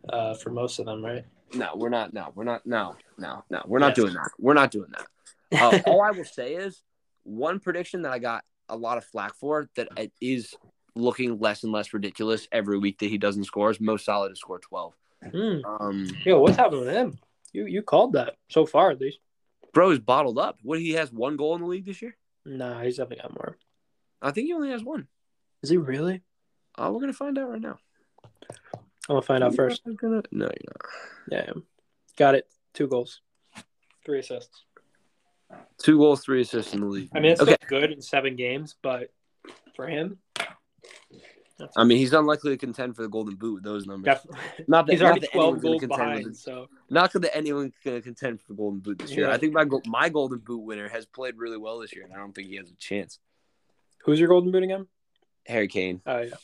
[0.09, 1.25] uh, for most of them, right?
[1.53, 2.13] no, we're not.
[2.13, 2.65] No, we're not.
[2.65, 3.61] No, no, no.
[3.67, 3.95] We're not Yes.
[3.97, 4.29] doing that.
[4.39, 5.61] We're not doing that.
[5.61, 6.81] Uh, all I will say is
[7.23, 10.53] one prediction that I got a lot of flack for that it is
[10.95, 14.35] looking less and less ridiculous every week that he doesn't score is Mo Salah to
[14.35, 14.93] score 12.
[15.31, 15.57] Hmm.
[15.65, 17.19] Um, Yo, what's happening with him?
[17.53, 19.19] You you called that so far, at least.
[19.73, 20.59] bro is bottled up.
[20.63, 22.15] What he has one goal in the league this year?
[22.45, 23.57] Nah, he's definitely got more.
[24.21, 25.07] I think he only has one.
[25.63, 26.21] Is he really?
[26.77, 27.77] Uh, we're gonna find out right now.
[29.09, 29.81] I'm gonna find out first.
[29.97, 30.85] Gonna- No, you're not.
[31.31, 31.61] Yeah, yeah.
[32.17, 32.47] got it.
[32.73, 33.21] Two goals,
[34.05, 34.63] three assists.
[35.77, 37.09] Two goals, three assists in the league.
[37.13, 37.57] I mean, it's Okay.
[37.67, 39.11] good in seven games, but
[39.75, 40.17] for him,
[41.61, 44.05] that's I mean, he's unlikely to contend for the Golden Boot with those numbers.
[44.15, 44.41] definitely.
[44.67, 47.97] Not that He's already not that 12 gonna goals behind, so Not that anyone's going
[47.97, 49.27] to contend for the Golden Boot this year.
[49.27, 49.33] Yeah.
[49.33, 52.17] I think my my Golden Boot winner has played really well this year, and I
[52.17, 53.19] don't think he has a chance.
[54.03, 54.87] who's your golden boot again?
[55.47, 56.01] Harry Kane.
[56.05, 56.35] Oh yeah,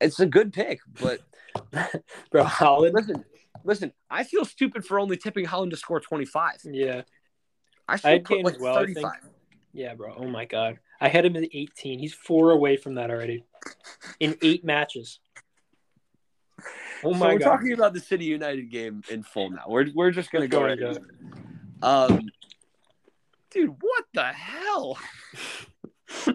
[0.00, 1.20] It's a good pick, but
[2.30, 2.92] bro, Haaland.
[2.94, 3.24] listen,
[3.64, 3.92] listen.
[4.10, 6.58] I feel stupid for only tipping Haaland to score twenty five.
[6.64, 7.02] Yeah,
[7.88, 9.06] I I had Kane like as well, I think.
[9.72, 10.14] yeah, bro.
[10.16, 11.98] Oh my god, I had him at 18.
[11.98, 13.44] He's four away from that already
[14.20, 15.20] in eight matches.
[17.04, 17.44] Oh so my we're god.
[17.56, 19.64] talking about the City United game in full now.
[19.68, 21.00] We're we're just gonna go go right into.
[21.82, 22.28] Um,
[23.50, 24.98] dude, what the hell?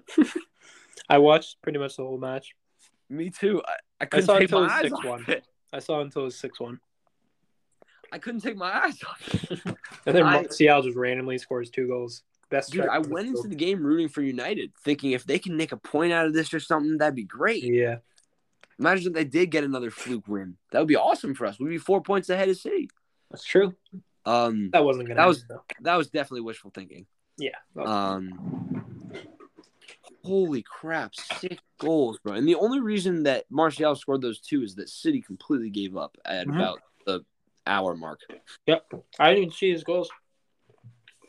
[1.10, 2.54] I watched pretty much the whole match.
[3.10, 3.62] Me too.
[3.66, 5.30] I, I I couldn't saw take until my eyes off 6-1.
[5.30, 5.48] it.
[5.72, 6.80] I saw until it was six one,
[8.12, 9.60] I couldn't take my eyes off it.
[10.06, 12.24] and then I- Martial just randomly scores two goals.
[12.50, 12.72] Best.
[12.72, 15.78] Dude, I went into the game rooting for United, thinking if they can nick a
[15.78, 17.64] point out of this or something, that'd be great.
[17.64, 17.98] Yeah,
[18.80, 20.56] Imagine if they did get another fluke win.
[20.72, 21.60] That would be awesome for us.
[21.60, 22.90] We'd be four points ahead of City.
[23.30, 23.76] that's true.
[24.26, 25.20] Um, That wasn't gonna.
[25.20, 27.06] That was- happen, that was definitely wishful thinking.
[27.38, 27.50] yeah.
[27.78, 29.04] Um,
[30.24, 32.34] holy crap, six goals, bro!
[32.34, 36.18] And the only reason that Martial scored those two is that City completely gave up
[36.26, 36.56] at Mhm.
[36.56, 37.26] about the
[37.66, 38.20] hour mark.
[38.66, 38.92] Yep.
[39.20, 40.10] I didn't see his goals.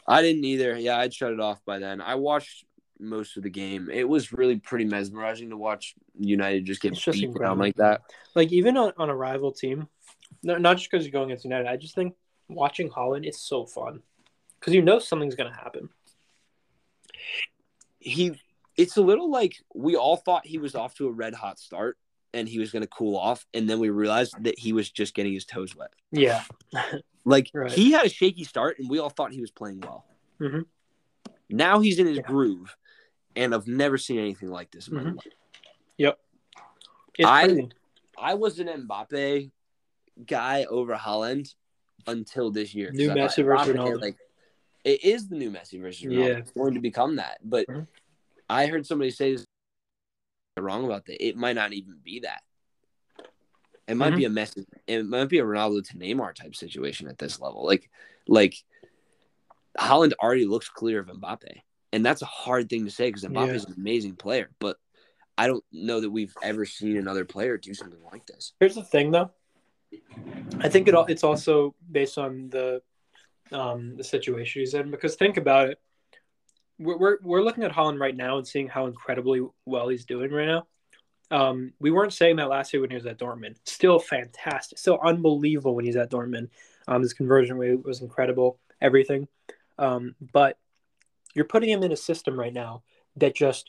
[0.09, 0.77] I didn't either.
[0.77, 2.01] Yeah, I'd shut it off by then.
[2.01, 2.65] I watched
[2.99, 3.91] most of the game.
[3.93, 7.59] It was really pretty mesmerizing to watch United just get It's beat incredible.
[7.59, 8.01] like that.
[8.35, 9.87] Like even on, on a rival team,
[10.43, 11.69] no, not just because you're going against United.
[11.69, 12.15] I just think
[12.49, 14.03] watching Haaland is so fun
[14.59, 15.91] because you know something's gonna happen.
[18.01, 18.41] he
[18.77, 21.99] it's a little like we all thought he was off to a red hot start
[22.35, 25.15] and he was going to cool off and then we realized that he was just
[25.15, 26.43] getting his toes wet Yeah,
[27.25, 27.71] like Right.
[27.73, 30.05] he had a shaky start and we all thought he was playing well
[30.41, 30.67] Mhm.
[31.49, 32.23] now he's in his Yeah.
[32.25, 32.77] groove
[33.37, 35.17] and i've never seen anything like this in my Mhm.
[35.17, 36.15] life.
[37.19, 37.69] it's I- crazy.
[38.17, 39.51] i was an mbappe
[40.27, 41.53] guy over Haaland
[42.07, 44.01] until this year New Messi versus Ronaldo.
[44.01, 44.17] like
[44.85, 46.29] it is the new messi versus Ronaldo.
[46.29, 46.37] Yeah.
[46.39, 47.87] it's going to become that but Mhm.
[48.49, 49.47] i heard somebody say this
[50.63, 51.25] wrong about that.
[51.25, 52.43] It might not even be that.
[53.87, 54.17] It might Mhm.
[54.17, 54.55] be a mess.
[54.87, 57.65] It might be a Ronaldo to Neymar type situation at this level.
[57.65, 57.91] Like,
[58.27, 58.55] like
[59.79, 63.55] Haaland already looks clear of Mbappe, and that's a hard thing to say because Mbappe
[63.55, 64.51] is an amazing player.
[64.59, 64.77] But
[65.39, 68.53] I don't know that we've ever seen another player do something like this.
[68.61, 69.31] Here's the thing, though.
[70.61, 72.83] I think it all, it's also based on the
[73.53, 74.91] um, the situation he's in.
[74.91, 75.81] Because think about it,
[76.79, 80.31] we're, we're we're looking at Haaland right now and seeing how incredibly well he's doing
[80.31, 80.67] right now.
[81.31, 83.57] Um, we weren't saying that last year when he was at Dortmund.
[83.65, 86.49] Still fantastic, still unbelievable when he's at Dortmund.
[86.87, 89.29] Um, his conversion rate was incredible, everything.
[89.79, 90.59] Um, but
[91.35, 92.83] you're putting him in a system right now
[93.17, 93.69] that just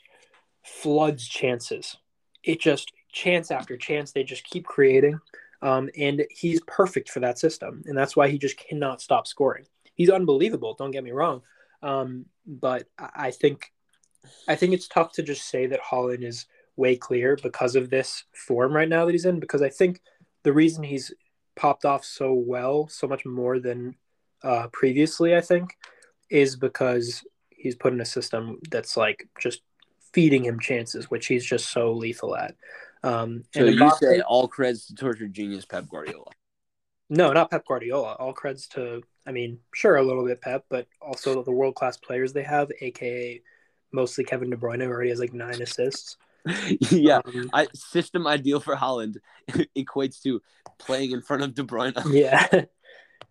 [0.62, 1.96] floods chances.
[2.42, 5.20] It just chance after chance they just keep creating.
[5.62, 9.66] Um, and he's perfect for that system, and that's why he just cannot stop scoring.
[9.94, 10.74] He's unbelievable.
[10.74, 11.42] Don't get me wrong,
[11.82, 13.72] um, but I think
[14.48, 18.24] I think it's tough to just say that Haaland is way clear because of this
[18.34, 19.40] form right now that he's in.
[19.40, 20.02] Because I think
[20.42, 21.12] the reason he's
[21.56, 23.94] popped off so well, so much more than
[24.42, 25.76] uh, previously, I think,
[26.30, 29.62] is because he's put in a system that's like just
[30.12, 32.54] feeding him chances, which he's just so lethal at.
[33.02, 36.30] Um, So and you Mbappe- say all credits to tortured genius Pep Guardiola.
[37.10, 38.12] No, not Pep Guardiola.
[38.14, 41.96] All creds to, I mean, sure, a little bit Pep, but also the world class
[41.96, 43.42] players they have, aka
[43.92, 46.16] mostly Kevin De Bruyne, who already has like nine assists.
[46.90, 49.16] yeah, Um, I, system ideal for Haaland
[49.76, 50.40] equates to
[50.78, 51.92] playing in front of De Bruyne.
[52.12, 52.46] yeah.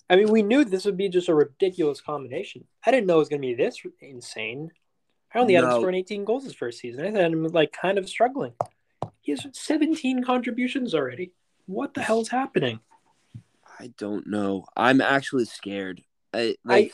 [0.10, 2.66] I mean, we knew this would be just a ridiculous combination.
[2.86, 4.72] I didn't know it was going to be this insane.
[5.34, 5.78] I only had him No.
[5.80, 7.06] scoring 18 goals his first season.
[7.06, 8.54] I had him like kind of struggling.
[9.22, 11.32] He has 17 contributions already.
[11.68, 12.80] What the hell's happening?
[13.80, 14.66] I don't know.
[14.76, 16.04] I'm actually scared.
[16.34, 16.94] I like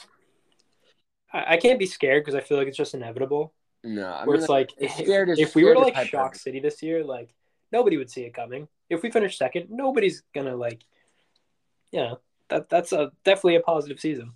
[1.34, 3.54] I, I can't be scared because I feel like it's just inevitable.
[3.84, 4.08] no.
[4.08, 6.36] I where mean, it's like it's if, scared is- if we were to like shock.
[6.36, 7.34] City this year, like
[7.72, 8.68] nobody would see it coming.
[8.90, 10.84] If we finish second, nobody's gonna like,
[11.92, 12.14] yeah,
[12.50, 14.34] that that's a definitely a positive season.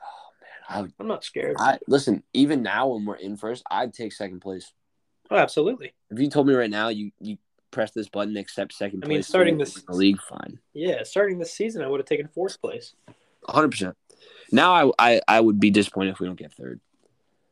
[0.00, 1.56] Oh, I, would- I'm not scared.
[1.58, 2.22] I listen.
[2.32, 4.72] Even now, when we're in first, I'd take second place.
[5.30, 5.92] oh, absolutely.
[6.10, 7.36] If you told me right now, you you
[7.70, 9.14] press this button, accept second I place.
[9.16, 12.60] mean, starting this- the league, fine, Yeah, starting this season, I would have taken fourth
[12.60, 12.94] place.
[13.48, 13.96] hundred percent.
[14.50, 16.80] Now, I, I I would be disappointed if we don't get third.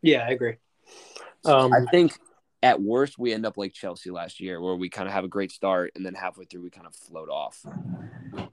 [0.03, 0.57] Yeah, I agree.
[1.45, 2.13] Um, I think
[2.63, 5.29] at worst we end up like Chelsea last year, where we kind of have a
[5.29, 7.65] great start and then halfway through we kind of float off.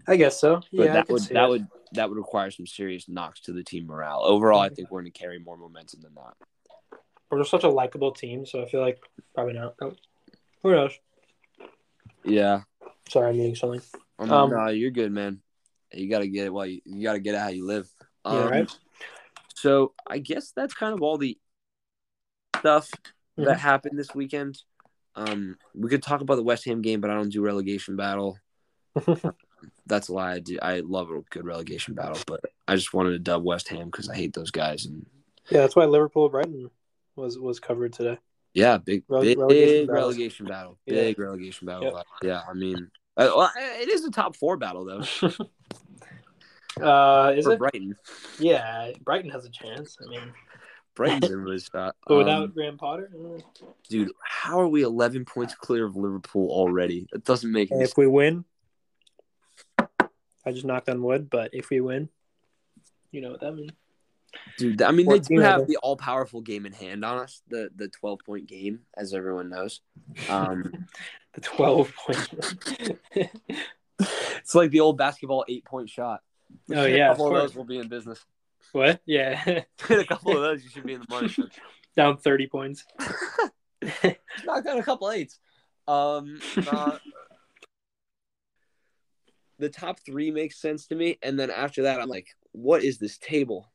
[0.08, 0.58] I guess so.
[0.74, 1.50] But Yeah, that would that it.
[1.50, 4.22] would that would require some serious knocks to the team morale.
[4.24, 7.00] Overall, I think we're going to carry more momentum than that.
[7.32, 9.00] We're just such a likable team, so I feel like
[9.34, 9.76] probably not.
[9.82, 9.94] Oh,
[10.64, 10.92] Who knows?
[12.24, 12.62] Yeah.
[13.10, 13.82] Sorry, I'm eating something.
[14.20, 15.42] Um, Um, no, you're good, man.
[15.94, 16.54] You got to get it.
[16.54, 17.88] Well, you, you got to get it how you live.
[18.26, 18.78] Um, Yeah, right.
[19.56, 21.38] So I guess that's kind of all the
[22.58, 22.90] stuff
[23.38, 23.46] Mhm.
[23.46, 24.62] that happened this weekend.
[25.16, 28.38] Um, we could talk about the West Ham game, but I don't do relegation battle.
[29.86, 30.34] That's a lie.
[30.34, 30.58] I do.
[30.62, 34.10] I love a good relegation battle, but I just wanted to dub West Ham because
[34.10, 34.86] I hate those guys.
[34.86, 35.06] And
[35.50, 36.70] Yeah, that's why Liverpool Brighton
[37.16, 38.18] was was covered today.
[38.54, 40.02] Yeah, big, Rele- big relegation battle.
[40.02, 40.80] relegation battle.
[40.86, 41.02] Yeah.
[41.02, 41.84] Big relegation battle.
[41.96, 42.06] Yep.
[42.24, 45.04] Yeah, I mean, uh, well, it is a top four battle though
[46.82, 47.60] Uh, is for it?
[47.60, 47.96] Brighton.
[48.40, 49.96] Yeah, Brighton has a chance.
[50.04, 50.34] I mean,
[50.96, 51.96] Brighton's in really spot.
[52.08, 53.40] but Um, without Graham Potter, uh,
[53.90, 57.08] dude, how are we 11 points clear of Liverpool already?
[57.12, 58.44] That doesn't make any if we win,
[59.80, 61.30] I just knocked on wood.
[61.30, 62.10] But if we win,
[63.12, 63.72] you know what that means.
[64.58, 67.70] Dude, I mean, they do have the all powerful game in hand on us, the
[67.76, 69.82] the 12 point game, as everyone knows.
[70.30, 70.88] Um,
[71.34, 73.00] The twelve point.
[74.00, 76.22] it's like the old basketball eight point shot.
[76.72, 77.42] Oh, yeah, a couple of course.
[77.42, 78.24] those will be in business.
[78.72, 79.02] what?
[79.06, 81.34] Yeah, a couple of those, you should be in the money.
[81.96, 82.86] down thirty points.
[84.46, 85.40] Knock down a couple eights.
[85.88, 86.40] Um,
[86.72, 86.98] uh,
[89.58, 93.00] the top three makes sense to me, and then after that, I'm like, what is
[93.00, 93.73] this table?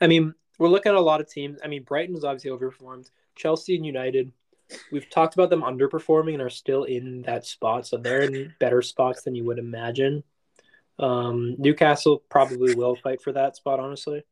[0.00, 1.60] I mean, we're looking at a lot of teams.
[1.64, 3.10] I mean, Brighton is obviously overperformed.
[3.36, 4.32] Chelsea and United,
[4.92, 7.86] we've talked about them underperforming and are still in that spot.
[7.86, 10.22] So they're in better spots than you would imagine.
[10.98, 14.22] Um, Newcastle probably will fight for that spot, honestly.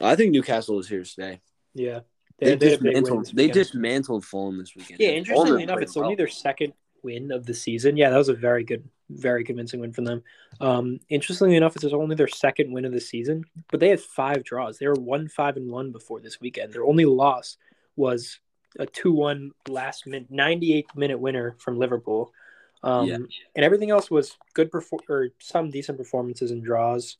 [0.00, 1.40] I think Newcastle is here to stay.
[1.74, 2.00] Yeah.
[2.38, 3.36] They, they had a big win dismantled.
[3.36, 5.00] They dismantled Fulham this weekend.
[5.00, 7.96] Yeah, Fulham interestingly enough, played it's only their second win of the season.
[7.96, 10.22] Yeah, that was a very good, very convincing win from them.
[10.60, 14.44] Um, interestingly enough, it's only their second win of the season, but they had five
[14.44, 14.78] draws.
[14.78, 16.72] They were one five and one before this weekend.
[16.72, 17.56] Their only loss
[17.96, 18.40] was
[18.78, 22.32] a two one last minute, ninety eighth minute winner from Liverpool.
[22.82, 23.16] Um, Yeah.
[23.54, 27.16] and everything else was good perfor- or some decent performances and draws,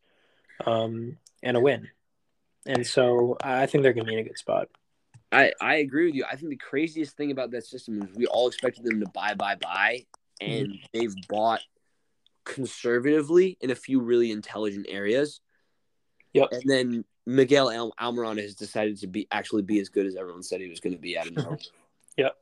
[0.66, 1.88] um, and a win.
[2.66, 4.68] And so I think they're going to be in a good spot.
[5.30, 6.24] I, I agree with you.
[6.30, 9.34] I think the craziest thing about that system is we all expected them to buy,
[9.34, 10.06] buy, buy,
[10.40, 10.84] and Mm-hmm.
[10.92, 11.60] they've bought
[12.44, 15.40] conservatively in a few really intelligent areas.
[16.32, 16.48] Yep.
[16.52, 20.42] And then Miguel Al- Almiron has decided to be actually be as good as everyone
[20.42, 21.28] said he was going to be at.
[22.18, 22.36] Yep.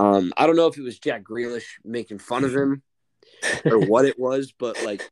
[0.00, 2.82] Um, I don't know if it was Jack Grealish making fun of him
[3.64, 5.08] or what it was, but like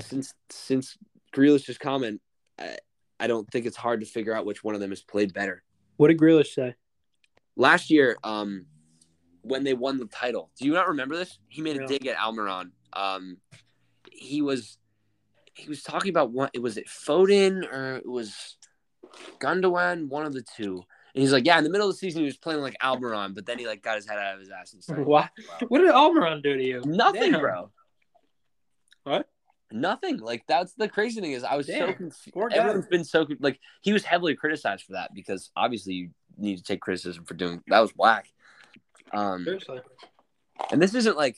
[0.00, 0.96] since since
[1.34, 2.20] Grealish's comment,
[2.58, 2.76] I,
[3.18, 5.64] I don't think it's hard to figure out which one of them has played better.
[5.96, 6.74] What did Grealish say?
[7.56, 8.66] Last year, um,
[9.44, 11.38] when they won the title, do you not remember this?
[11.48, 12.70] He made a dig at Almiron.
[12.92, 13.36] Um,
[14.10, 14.78] he was
[15.54, 18.56] he was talking about what it was it Foden or it was
[19.40, 20.82] Gundogan, one of the two.
[21.14, 23.34] And he's like, yeah, in the middle of the season he was playing like Almiron,
[23.34, 25.06] but then he like got his head out of his ass and started.
[25.06, 25.30] What?
[25.68, 26.82] What did Almiron do to you?
[26.84, 27.40] Nothing, Damn.
[27.40, 27.70] bro.
[29.04, 29.28] What?
[29.70, 30.18] Nothing.
[30.18, 32.52] Like that's the crazy thing is I was so confused.
[32.52, 36.62] Everyone's been so like he was heavily criticized for that because obviously you need to
[36.62, 38.28] take criticism for doing that was whack.
[39.14, 39.80] Um, Seriously.
[40.72, 41.36] and this isn't like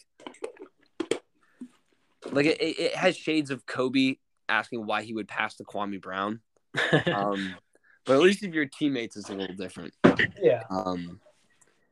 [2.33, 4.17] like it, it has shades of Kobe
[4.49, 6.41] asking why he would pass to Kwame Brown.
[7.07, 7.57] Um,
[8.05, 9.93] but at least if your teammates is a little different.
[10.41, 10.63] yeah.
[10.71, 11.21] Um,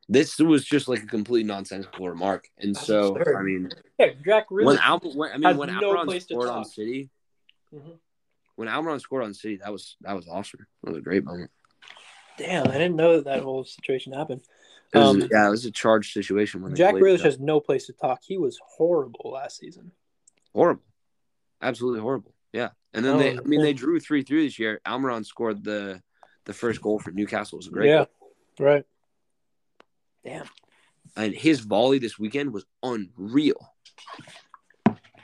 [0.07, 3.35] This was just like a complete nonsensical remark, and That's so absurd.
[3.37, 3.69] I mean,
[3.99, 4.67] Yeah, Jack really.
[4.67, 6.63] when Al, when, I mean, when no Almiron scored on.
[6.65, 7.09] City,
[7.73, 7.97] Mhm.
[8.55, 10.65] when Almiron scored on City, that was that was awesome.
[10.83, 11.51] That was a great moment.
[12.37, 14.41] Damn, I didn't know that, that whole situation happened.
[14.95, 17.85] It was, Um, yeah, it was a charged situation when Jack Grealish has no place
[17.87, 18.21] to talk.
[18.25, 19.91] He was horrible last season.
[20.53, 20.83] horrible,
[21.61, 22.33] absolutely horrible.
[22.53, 24.79] Yeah, and then Oh, they, I mean, they drew three three this year.
[24.87, 26.01] Almiron scored the
[26.45, 27.57] the first goal for Newcastle.
[27.57, 27.89] It was a great.
[27.89, 28.31] yeah, goal.
[28.59, 28.85] right.
[30.23, 30.47] Damn.
[31.15, 33.73] and his volley this weekend was unreal.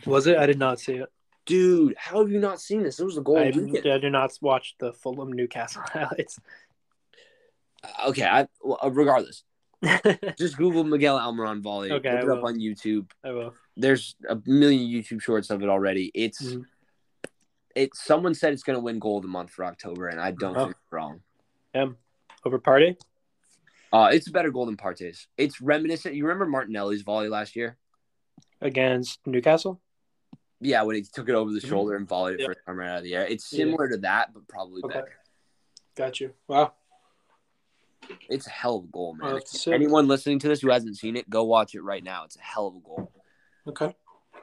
[0.05, 0.37] Was it?
[0.37, 1.09] I did not see it.
[1.45, 2.99] Dude, how have you not seen this?
[2.99, 3.37] It was a goal.
[3.39, 3.91] I, the.
[3.93, 6.39] I did not watch the Fulham Newcastle highlights.
[8.07, 9.43] Okay, I uh, regardless,
[10.37, 11.91] just Google Miguel Almiron volley.
[11.91, 13.09] Okay, Look I it up on YouTube.
[13.23, 13.53] I will.
[13.75, 16.11] There's a million YouTube shorts of it already.
[16.13, 16.65] It's Mhm.
[17.75, 17.95] it.
[17.95, 20.55] Someone said it's going to win goal of the month for October, and I don't
[20.55, 20.65] Oh.
[20.65, 21.21] think it's wrong.
[21.73, 21.97] M
[22.45, 22.97] over party.
[23.93, 25.27] Uh, it's a better goal than Partey's.
[25.37, 26.15] It's reminiscent.
[26.15, 27.77] You remember Martinelli's volley last year?
[28.63, 29.81] against Newcastle.
[30.59, 31.67] Yeah, when he took it over the Mhm.
[31.67, 32.45] shoulder and volleyed it Yeah.
[32.47, 33.25] first time right out of the air.
[33.25, 33.57] It's Yeah.
[33.57, 34.93] similar to that, but probably Okay.
[34.99, 35.19] better.
[35.95, 36.35] Got you.
[36.47, 36.75] Wow.
[38.29, 39.29] It's a hell of a goal, man.
[39.29, 39.73] If that's sick.
[39.73, 42.23] Anyone listening to this who hasn't seen it, go watch it right now.
[42.25, 43.11] It's a hell of a goal.
[43.67, 43.95] Okay.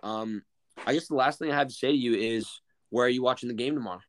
[0.03, 0.43] Um,
[0.87, 2.61] I guess the last thing I have to say to you is,
[2.91, 4.01] where are you watching the game tomorrow?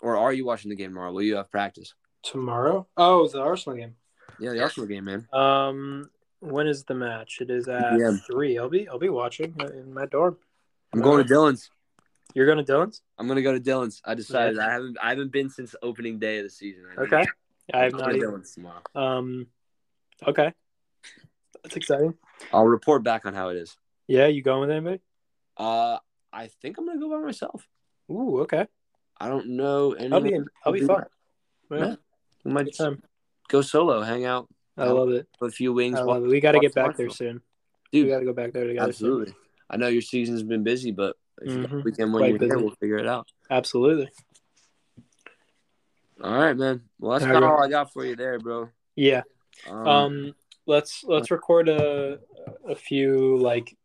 [0.00, 1.12] Or are you watching the game tomorrow?
[1.12, 1.94] Will you have practice?
[2.22, 2.86] Tomorrow.
[2.96, 3.94] Oh, the Arsenal game.
[4.38, 5.28] Yeah, the Arsenal game, man.
[5.32, 6.10] Um,
[6.40, 7.38] when is the match?
[7.40, 8.16] It is at Yeah.
[8.26, 8.58] three.
[8.58, 10.36] I'll be I'll be watching in my dorm.
[10.92, 11.70] I'm going to Dylan's.
[12.34, 13.02] You're going to Dylan's?
[13.18, 14.00] I'm gonna go to Dylan's.
[14.04, 16.84] I decided I haven't I haven't been since opening day of the season.
[16.96, 17.24] I Okay.
[17.72, 18.42] I have I'm not even.
[18.94, 19.46] Um,
[20.26, 20.52] okay.
[21.62, 22.14] That's exciting.
[22.52, 23.76] I'll report back on how it is.
[24.08, 25.00] Yeah, you going with anybody?
[25.56, 25.98] Uh,
[26.32, 27.66] I think I'm gonna go by myself.
[28.10, 28.66] Ooh, okay.
[29.20, 30.46] I don't know I'll be anyone.
[30.66, 31.04] I'll be fun.
[31.70, 31.94] Yeah, Yeah.
[32.44, 33.02] We might time.
[33.48, 35.28] go solo, hang out, I love it.
[35.38, 35.98] put a few wings.
[35.98, 36.28] I love it.
[36.28, 37.40] We got to get back there soon.
[37.92, 38.08] We dude.
[38.08, 38.92] got to go back there together.
[38.92, 39.08] soon.
[39.10, 39.34] Absolutely.
[39.70, 41.84] I know your season's been busy, but if you a Mhm.
[41.84, 43.28] weekend when Quite you're here, we'll figure it out.
[43.50, 44.10] Absolutely.
[46.22, 46.82] All right, man.
[46.98, 48.68] Well, that's All kind of all I got for you there, bro.
[48.94, 49.22] Yeah.
[49.68, 50.34] Um, Um,
[50.66, 52.20] let's let's record a
[52.68, 53.76] a few like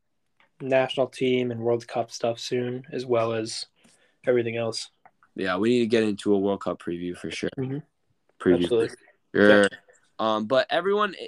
[0.62, 3.66] national team and World Cup stuff soon, as well as
[4.26, 4.90] everything else.
[5.36, 7.50] yeah, we need to get into a World Cup preview for sure.
[7.58, 7.82] Mhm.
[8.40, 8.64] Preview.
[8.64, 8.98] Absolutely.
[9.36, 9.68] Sure.
[10.20, 11.28] Um, but everyone eh,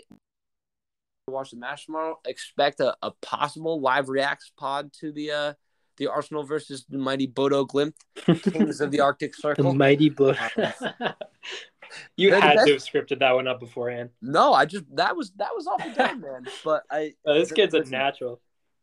[1.28, 2.20] watch the match tomorrow.
[2.26, 5.54] Expect a, a possible live reacts pod to the uh
[6.00, 9.64] the Arsenal versus the mighty Bodo Glimt, Kings of the Arctic Circle.
[9.64, 9.74] The Circle.
[9.76, 10.34] mighty blow.
[12.16, 14.10] you had to have scripted that one up beforehand.
[14.22, 16.48] No, I just that was that was off the dome, man.
[16.64, 18.42] But I Uh, this kid's a natural.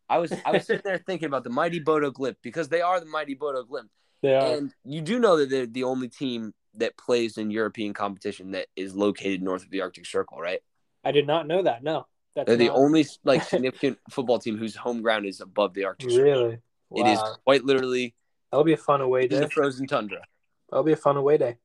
[0.09, 3.01] I was I was sitting there thinking about the mighty Bodo Glimt because they are
[3.01, 3.89] the mighty Bodo Glimt.
[4.23, 4.57] They are.
[4.57, 8.67] And you do know that they're the only team that plays in European competition that
[8.77, 10.61] is located north of the Arctic Circle, right?
[11.03, 11.83] I did not know that.
[11.83, 15.85] No, that's They're the only like significant football team whose home ground is above the
[15.85, 16.25] Arctic Circle.
[16.25, 16.59] Really.
[16.93, 18.15] It is quite literally
[18.51, 19.41] That'll be a fun away in day.
[19.41, 20.23] the frozen tundra.
[20.71, 21.57] That'll be a fun away day.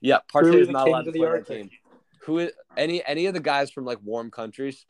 [0.00, 1.70] Yeah, Partey is not allowed to the play that game.
[2.24, 4.84] Who is, any any of the guys from like warm countries?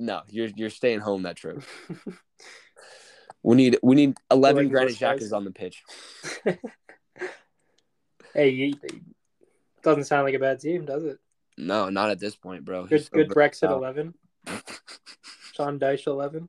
[0.00, 1.62] No, you're you're staying home that trip.
[3.44, 5.82] We need we need eleven Like Granit those on the pitch.
[8.32, 8.74] Hey, you,
[9.84, 11.18] doesn't sound like a bad team, does it?
[11.56, 12.82] No, not at this point, bro.
[12.82, 14.14] Good, He's so good Brexit eleven.
[15.54, 16.48] Sean Dyche eleven.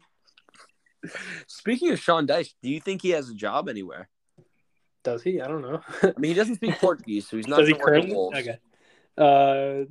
[1.48, 4.10] Speaking of Sean Dyche, do you think he has a job anywhere?
[5.04, 5.42] Does he?
[5.42, 5.82] I don't know.
[6.02, 7.60] I mean, he doesn't speak Portuguese, so he's not.
[7.60, 8.16] Does he gonna work at currently?
[8.16, 8.38] Wolves.
[8.38, 8.58] Okay.
[9.18, 9.86] Uh,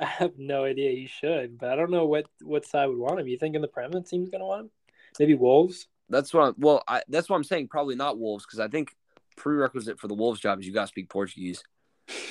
[0.00, 0.90] I have no idea.
[0.92, 3.28] He should, but I don't know what what side would want him.
[3.28, 4.70] You think in the Premier team's gonna want him?
[5.18, 5.88] Maybe Wolves.
[6.08, 6.42] That's what.
[6.42, 7.68] I'm, well, I, that's what I'm saying.
[7.68, 8.94] Probably not Wolves because I think
[9.36, 11.62] prerequisite for the Wolves job is you got to speak Portuguese.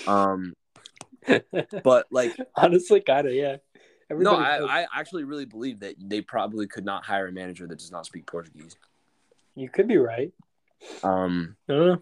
[0.08, 0.54] Um,
[1.84, 3.58] but like, Honestly, kind of, yeah.
[4.10, 4.82] No, I.
[4.82, 8.05] I actually really believe that they probably could not hire a manager that does not
[8.05, 8.76] speak Portuguese.
[9.55, 10.32] you could be right.
[11.03, 12.01] Um, I don't know.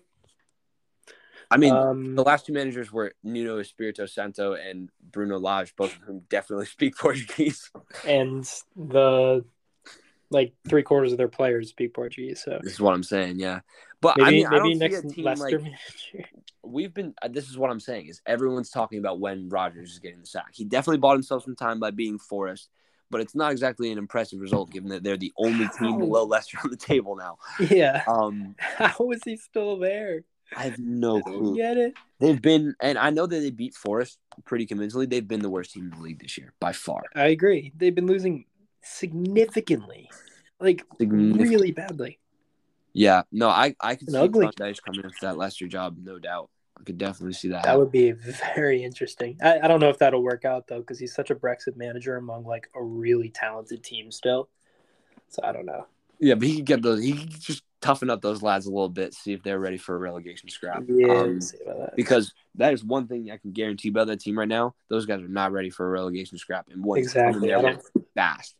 [1.49, 5.95] I mean, um, the last two managers were Nuno Espirito Santo and Bruno Lage, both
[5.95, 7.71] of whom definitely speak Portuguese.
[8.05, 9.45] and the
[10.29, 12.41] like three quarters of their players speak Portuguese.
[12.43, 13.39] So This is what I'm saying.
[13.39, 13.61] Yeah,
[14.01, 16.29] but maybe I mean, I maybe don't see next a team Leicester like manager.
[16.67, 17.13] We've been.
[17.21, 20.25] uh, This is what I'm saying is everyone's talking about when Rodgers is getting the
[20.27, 20.49] sack.
[20.53, 22.69] He definitely bought himself some time by being Forest,
[23.09, 26.57] but it's not exactly an impressive result given that they're the only team below Leicester
[26.63, 27.37] on the table now.
[27.59, 28.03] Yeah.
[28.07, 30.23] Um, How is he still there?
[30.55, 31.57] I have no clue.
[31.57, 31.93] get it.
[32.19, 35.05] They've been, and I know that they beat Forest pretty convincingly.
[35.05, 37.03] They've been the worst team in the league this year by far.
[37.15, 37.73] I agree.
[37.75, 38.45] They've been losing
[38.81, 40.09] significantly,
[40.59, 42.19] like Significant- really badly.
[42.93, 44.45] Yeah, no, I I could And see ugly.
[44.57, 46.49] Sean coming in for that Leicester job, no doubt.
[46.79, 47.63] I could definitely see that.
[47.63, 48.11] That would be
[48.55, 49.37] very interesting.
[49.41, 52.17] I, I don't know if that'll work out though, because he's such a Brexit manager
[52.17, 54.49] among like a really talented team still.
[55.29, 55.85] So I don't know.
[56.19, 57.03] Yeah, but he could get those.
[57.03, 59.95] He could just toughen up those lads a little bit, see if they're ready for
[59.95, 60.83] a relegation scrap.
[60.87, 61.93] Yeah, Um, that.
[61.95, 64.73] because that is one thing I can guarantee about that team right now.
[64.89, 67.53] Those guys are not ready for a relegation scrap, and what Exactly.
[67.53, 67.77] I
[68.15, 68.55] fast.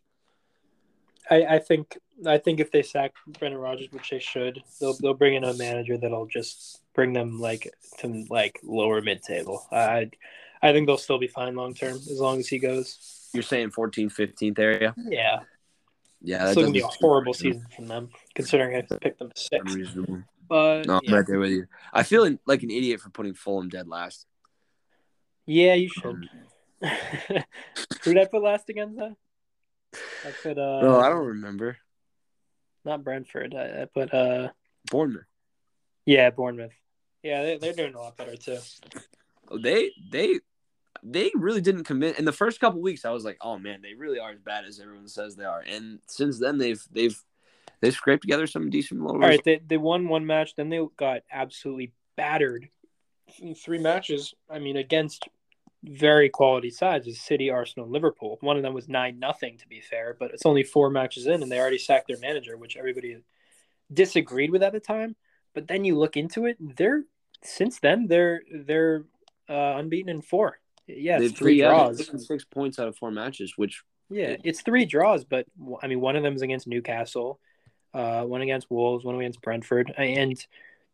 [1.30, 5.13] I, I think I think if they sack Brendan Rodgers, which they should, they'll they'll
[5.13, 9.65] bring in a manager that'll just bring them like to like lower mid table.
[9.71, 10.09] I
[10.61, 13.29] I think they'll still be fine long term as long as he goes.
[13.33, 14.95] You're saying 14th, 15th area?
[14.97, 15.41] Yeah,
[16.21, 19.31] Yeah, that it's going to be a horrible season from them, considering I picked them
[19.35, 19.61] six.
[19.63, 20.23] Unreasonable.
[20.49, 21.15] But No, I'm yeah.
[21.15, 21.67] right there with you.
[21.93, 24.25] I feel in- like an idiot for putting Fulham dead last.
[25.45, 26.05] yeah, you should.
[26.05, 26.29] Um,
[28.03, 29.15] Who did I put last against that?
[30.25, 31.77] I put uh no, I don't remember.
[32.85, 33.53] not Brentford.
[33.53, 34.49] I, I put uh
[34.89, 35.25] Bournemouth.
[36.05, 36.71] yeah Bournemouth.
[37.24, 38.59] Yeah, they, they're doing a lot better too.
[39.61, 40.39] They they
[41.03, 43.05] they really didn't commit in the first couple weeks.
[43.05, 45.63] I was like, oh man, they really are as bad as everyone says they are.
[45.68, 47.20] And since then, they've they've
[47.82, 49.22] they've scraped together some decent little.
[49.22, 52.70] All right, they they won one match, then they got absolutely battered
[53.39, 54.34] in three matches.
[54.49, 55.28] I mean, against
[55.84, 58.38] very quality sides, is City, Arsenal, and Liverpool.
[58.41, 61.43] One of them was nine nothing, to be fair, but it's only four matches in,
[61.43, 63.18] and they already sacked their manager, which everybody
[63.93, 65.15] disagreed with at the time.
[65.58, 67.01] But then you look into it, they're
[67.43, 69.05] since then they're they're
[69.49, 70.60] uh, unbeaten in four.
[70.86, 72.12] Yeah, it's three draws.
[72.28, 75.47] six points out of four matches, which Yeah, it's three draws, but
[75.82, 77.39] I mean, one of them is against Newcastle,
[77.91, 80.38] uh, one against Wolves, one against Brentford, and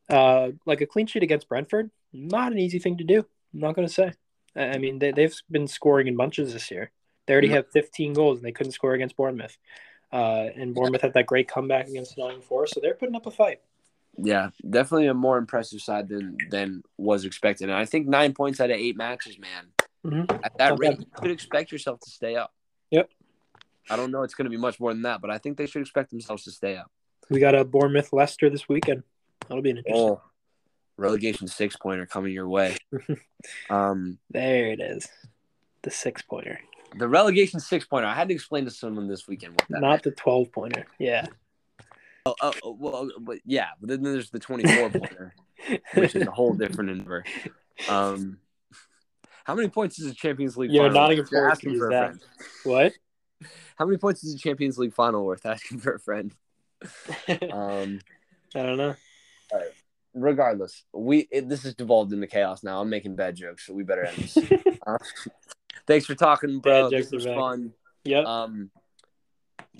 [0.09, 3.19] uh, like a clean sheet against Brentford, not an easy thing to do.
[3.53, 4.13] I'm not going to say.
[4.55, 6.89] I I mean, they, they've been scoring in bunches this year.
[7.25, 7.55] They already Yeah.
[7.55, 9.57] have 15 goals, and they couldn't score against Bournemouth.
[10.13, 13.31] Uh, and Bournemouth had that great comeback against Nottingham Forest, so they're putting up a
[13.31, 13.59] fight.
[14.17, 17.69] Yeah, definitely a more impressive side than than was expected.
[17.69, 19.67] And I think nine points out of eight matches, man.
[20.05, 20.29] Mhm.
[20.43, 20.99] At that Not rate, bad.
[20.99, 22.53] you could expect yourself to stay up.
[22.91, 23.09] Yep.
[23.89, 24.23] I don't know.
[24.23, 26.43] It's going to be much more than that, but I think they should expect themselves
[26.43, 26.91] to stay up.
[27.29, 29.03] We got a Bournemouth Leicester this weekend.
[29.47, 30.01] That'll be an interesting.
[30.09, 30.21] Oh,
[30.97, 32.77] relegation six pointer coming your way.
[33.69, 35.07] um, There it is,
[35.83, 36.59] the six pointer,
[36.97, 38.07] the relegation six pointer.
[38.07, 39.81] I had to explain to someone this weekend what that.
[39.81, 40.03] not meant.
[40.03, 40.85] the 12 pointer.
[40.99, 41.25] Yeah.
[42.25, 45.33] Oh, oh, oh, well, but yeah, but then there's the twenty four pointer,
[45.93, 47.25] which is a whole different number.
[47.89, 48.37] Um,
[49.43, 50.71] how many points is a Champions League?
[50.71, 51.31] Yo, final Nottingham worth?
[51.33, 52.05] You're asking for a that.
[52.07, 52.21] friend.
[52.63, 52.93] what?
[53.75, 55.45] How many points is a Champions League final worth?
[55.45, 56.33] Asking for a friend.
[57.51, 57.99] Um,
[58.55, 58.95] I don't know.
[60.13, 62.79] regardless, we it, this has devolved into chaos now.
[62.79, 64.37] I'm making bad jokes, so we better end this.
[64.87, 64.97] Uh,
[65.87, 66.89] thanks for talking, bro.
[66.89, 67.35] Bad jokes are was back.
[67.35, 67.73] fun.
[68.05, 68.69] Yep, Um,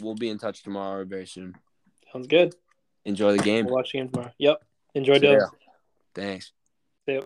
[0.02, 1.56] we'll be in touch tomorrow very soon.
[2.14, 2.56] Sounds good.
[3.06, 3.66] Enjoy the game.
[3.66, 4.32] We'll watch the game tomorrow.
[4.38, 4.64] Yep.
[4.96, 5.20] Enjoy.
[5.20, 5.46] Dubs.
[6.14, 6.54] Thanks.
[7.06, 7.22] See ya.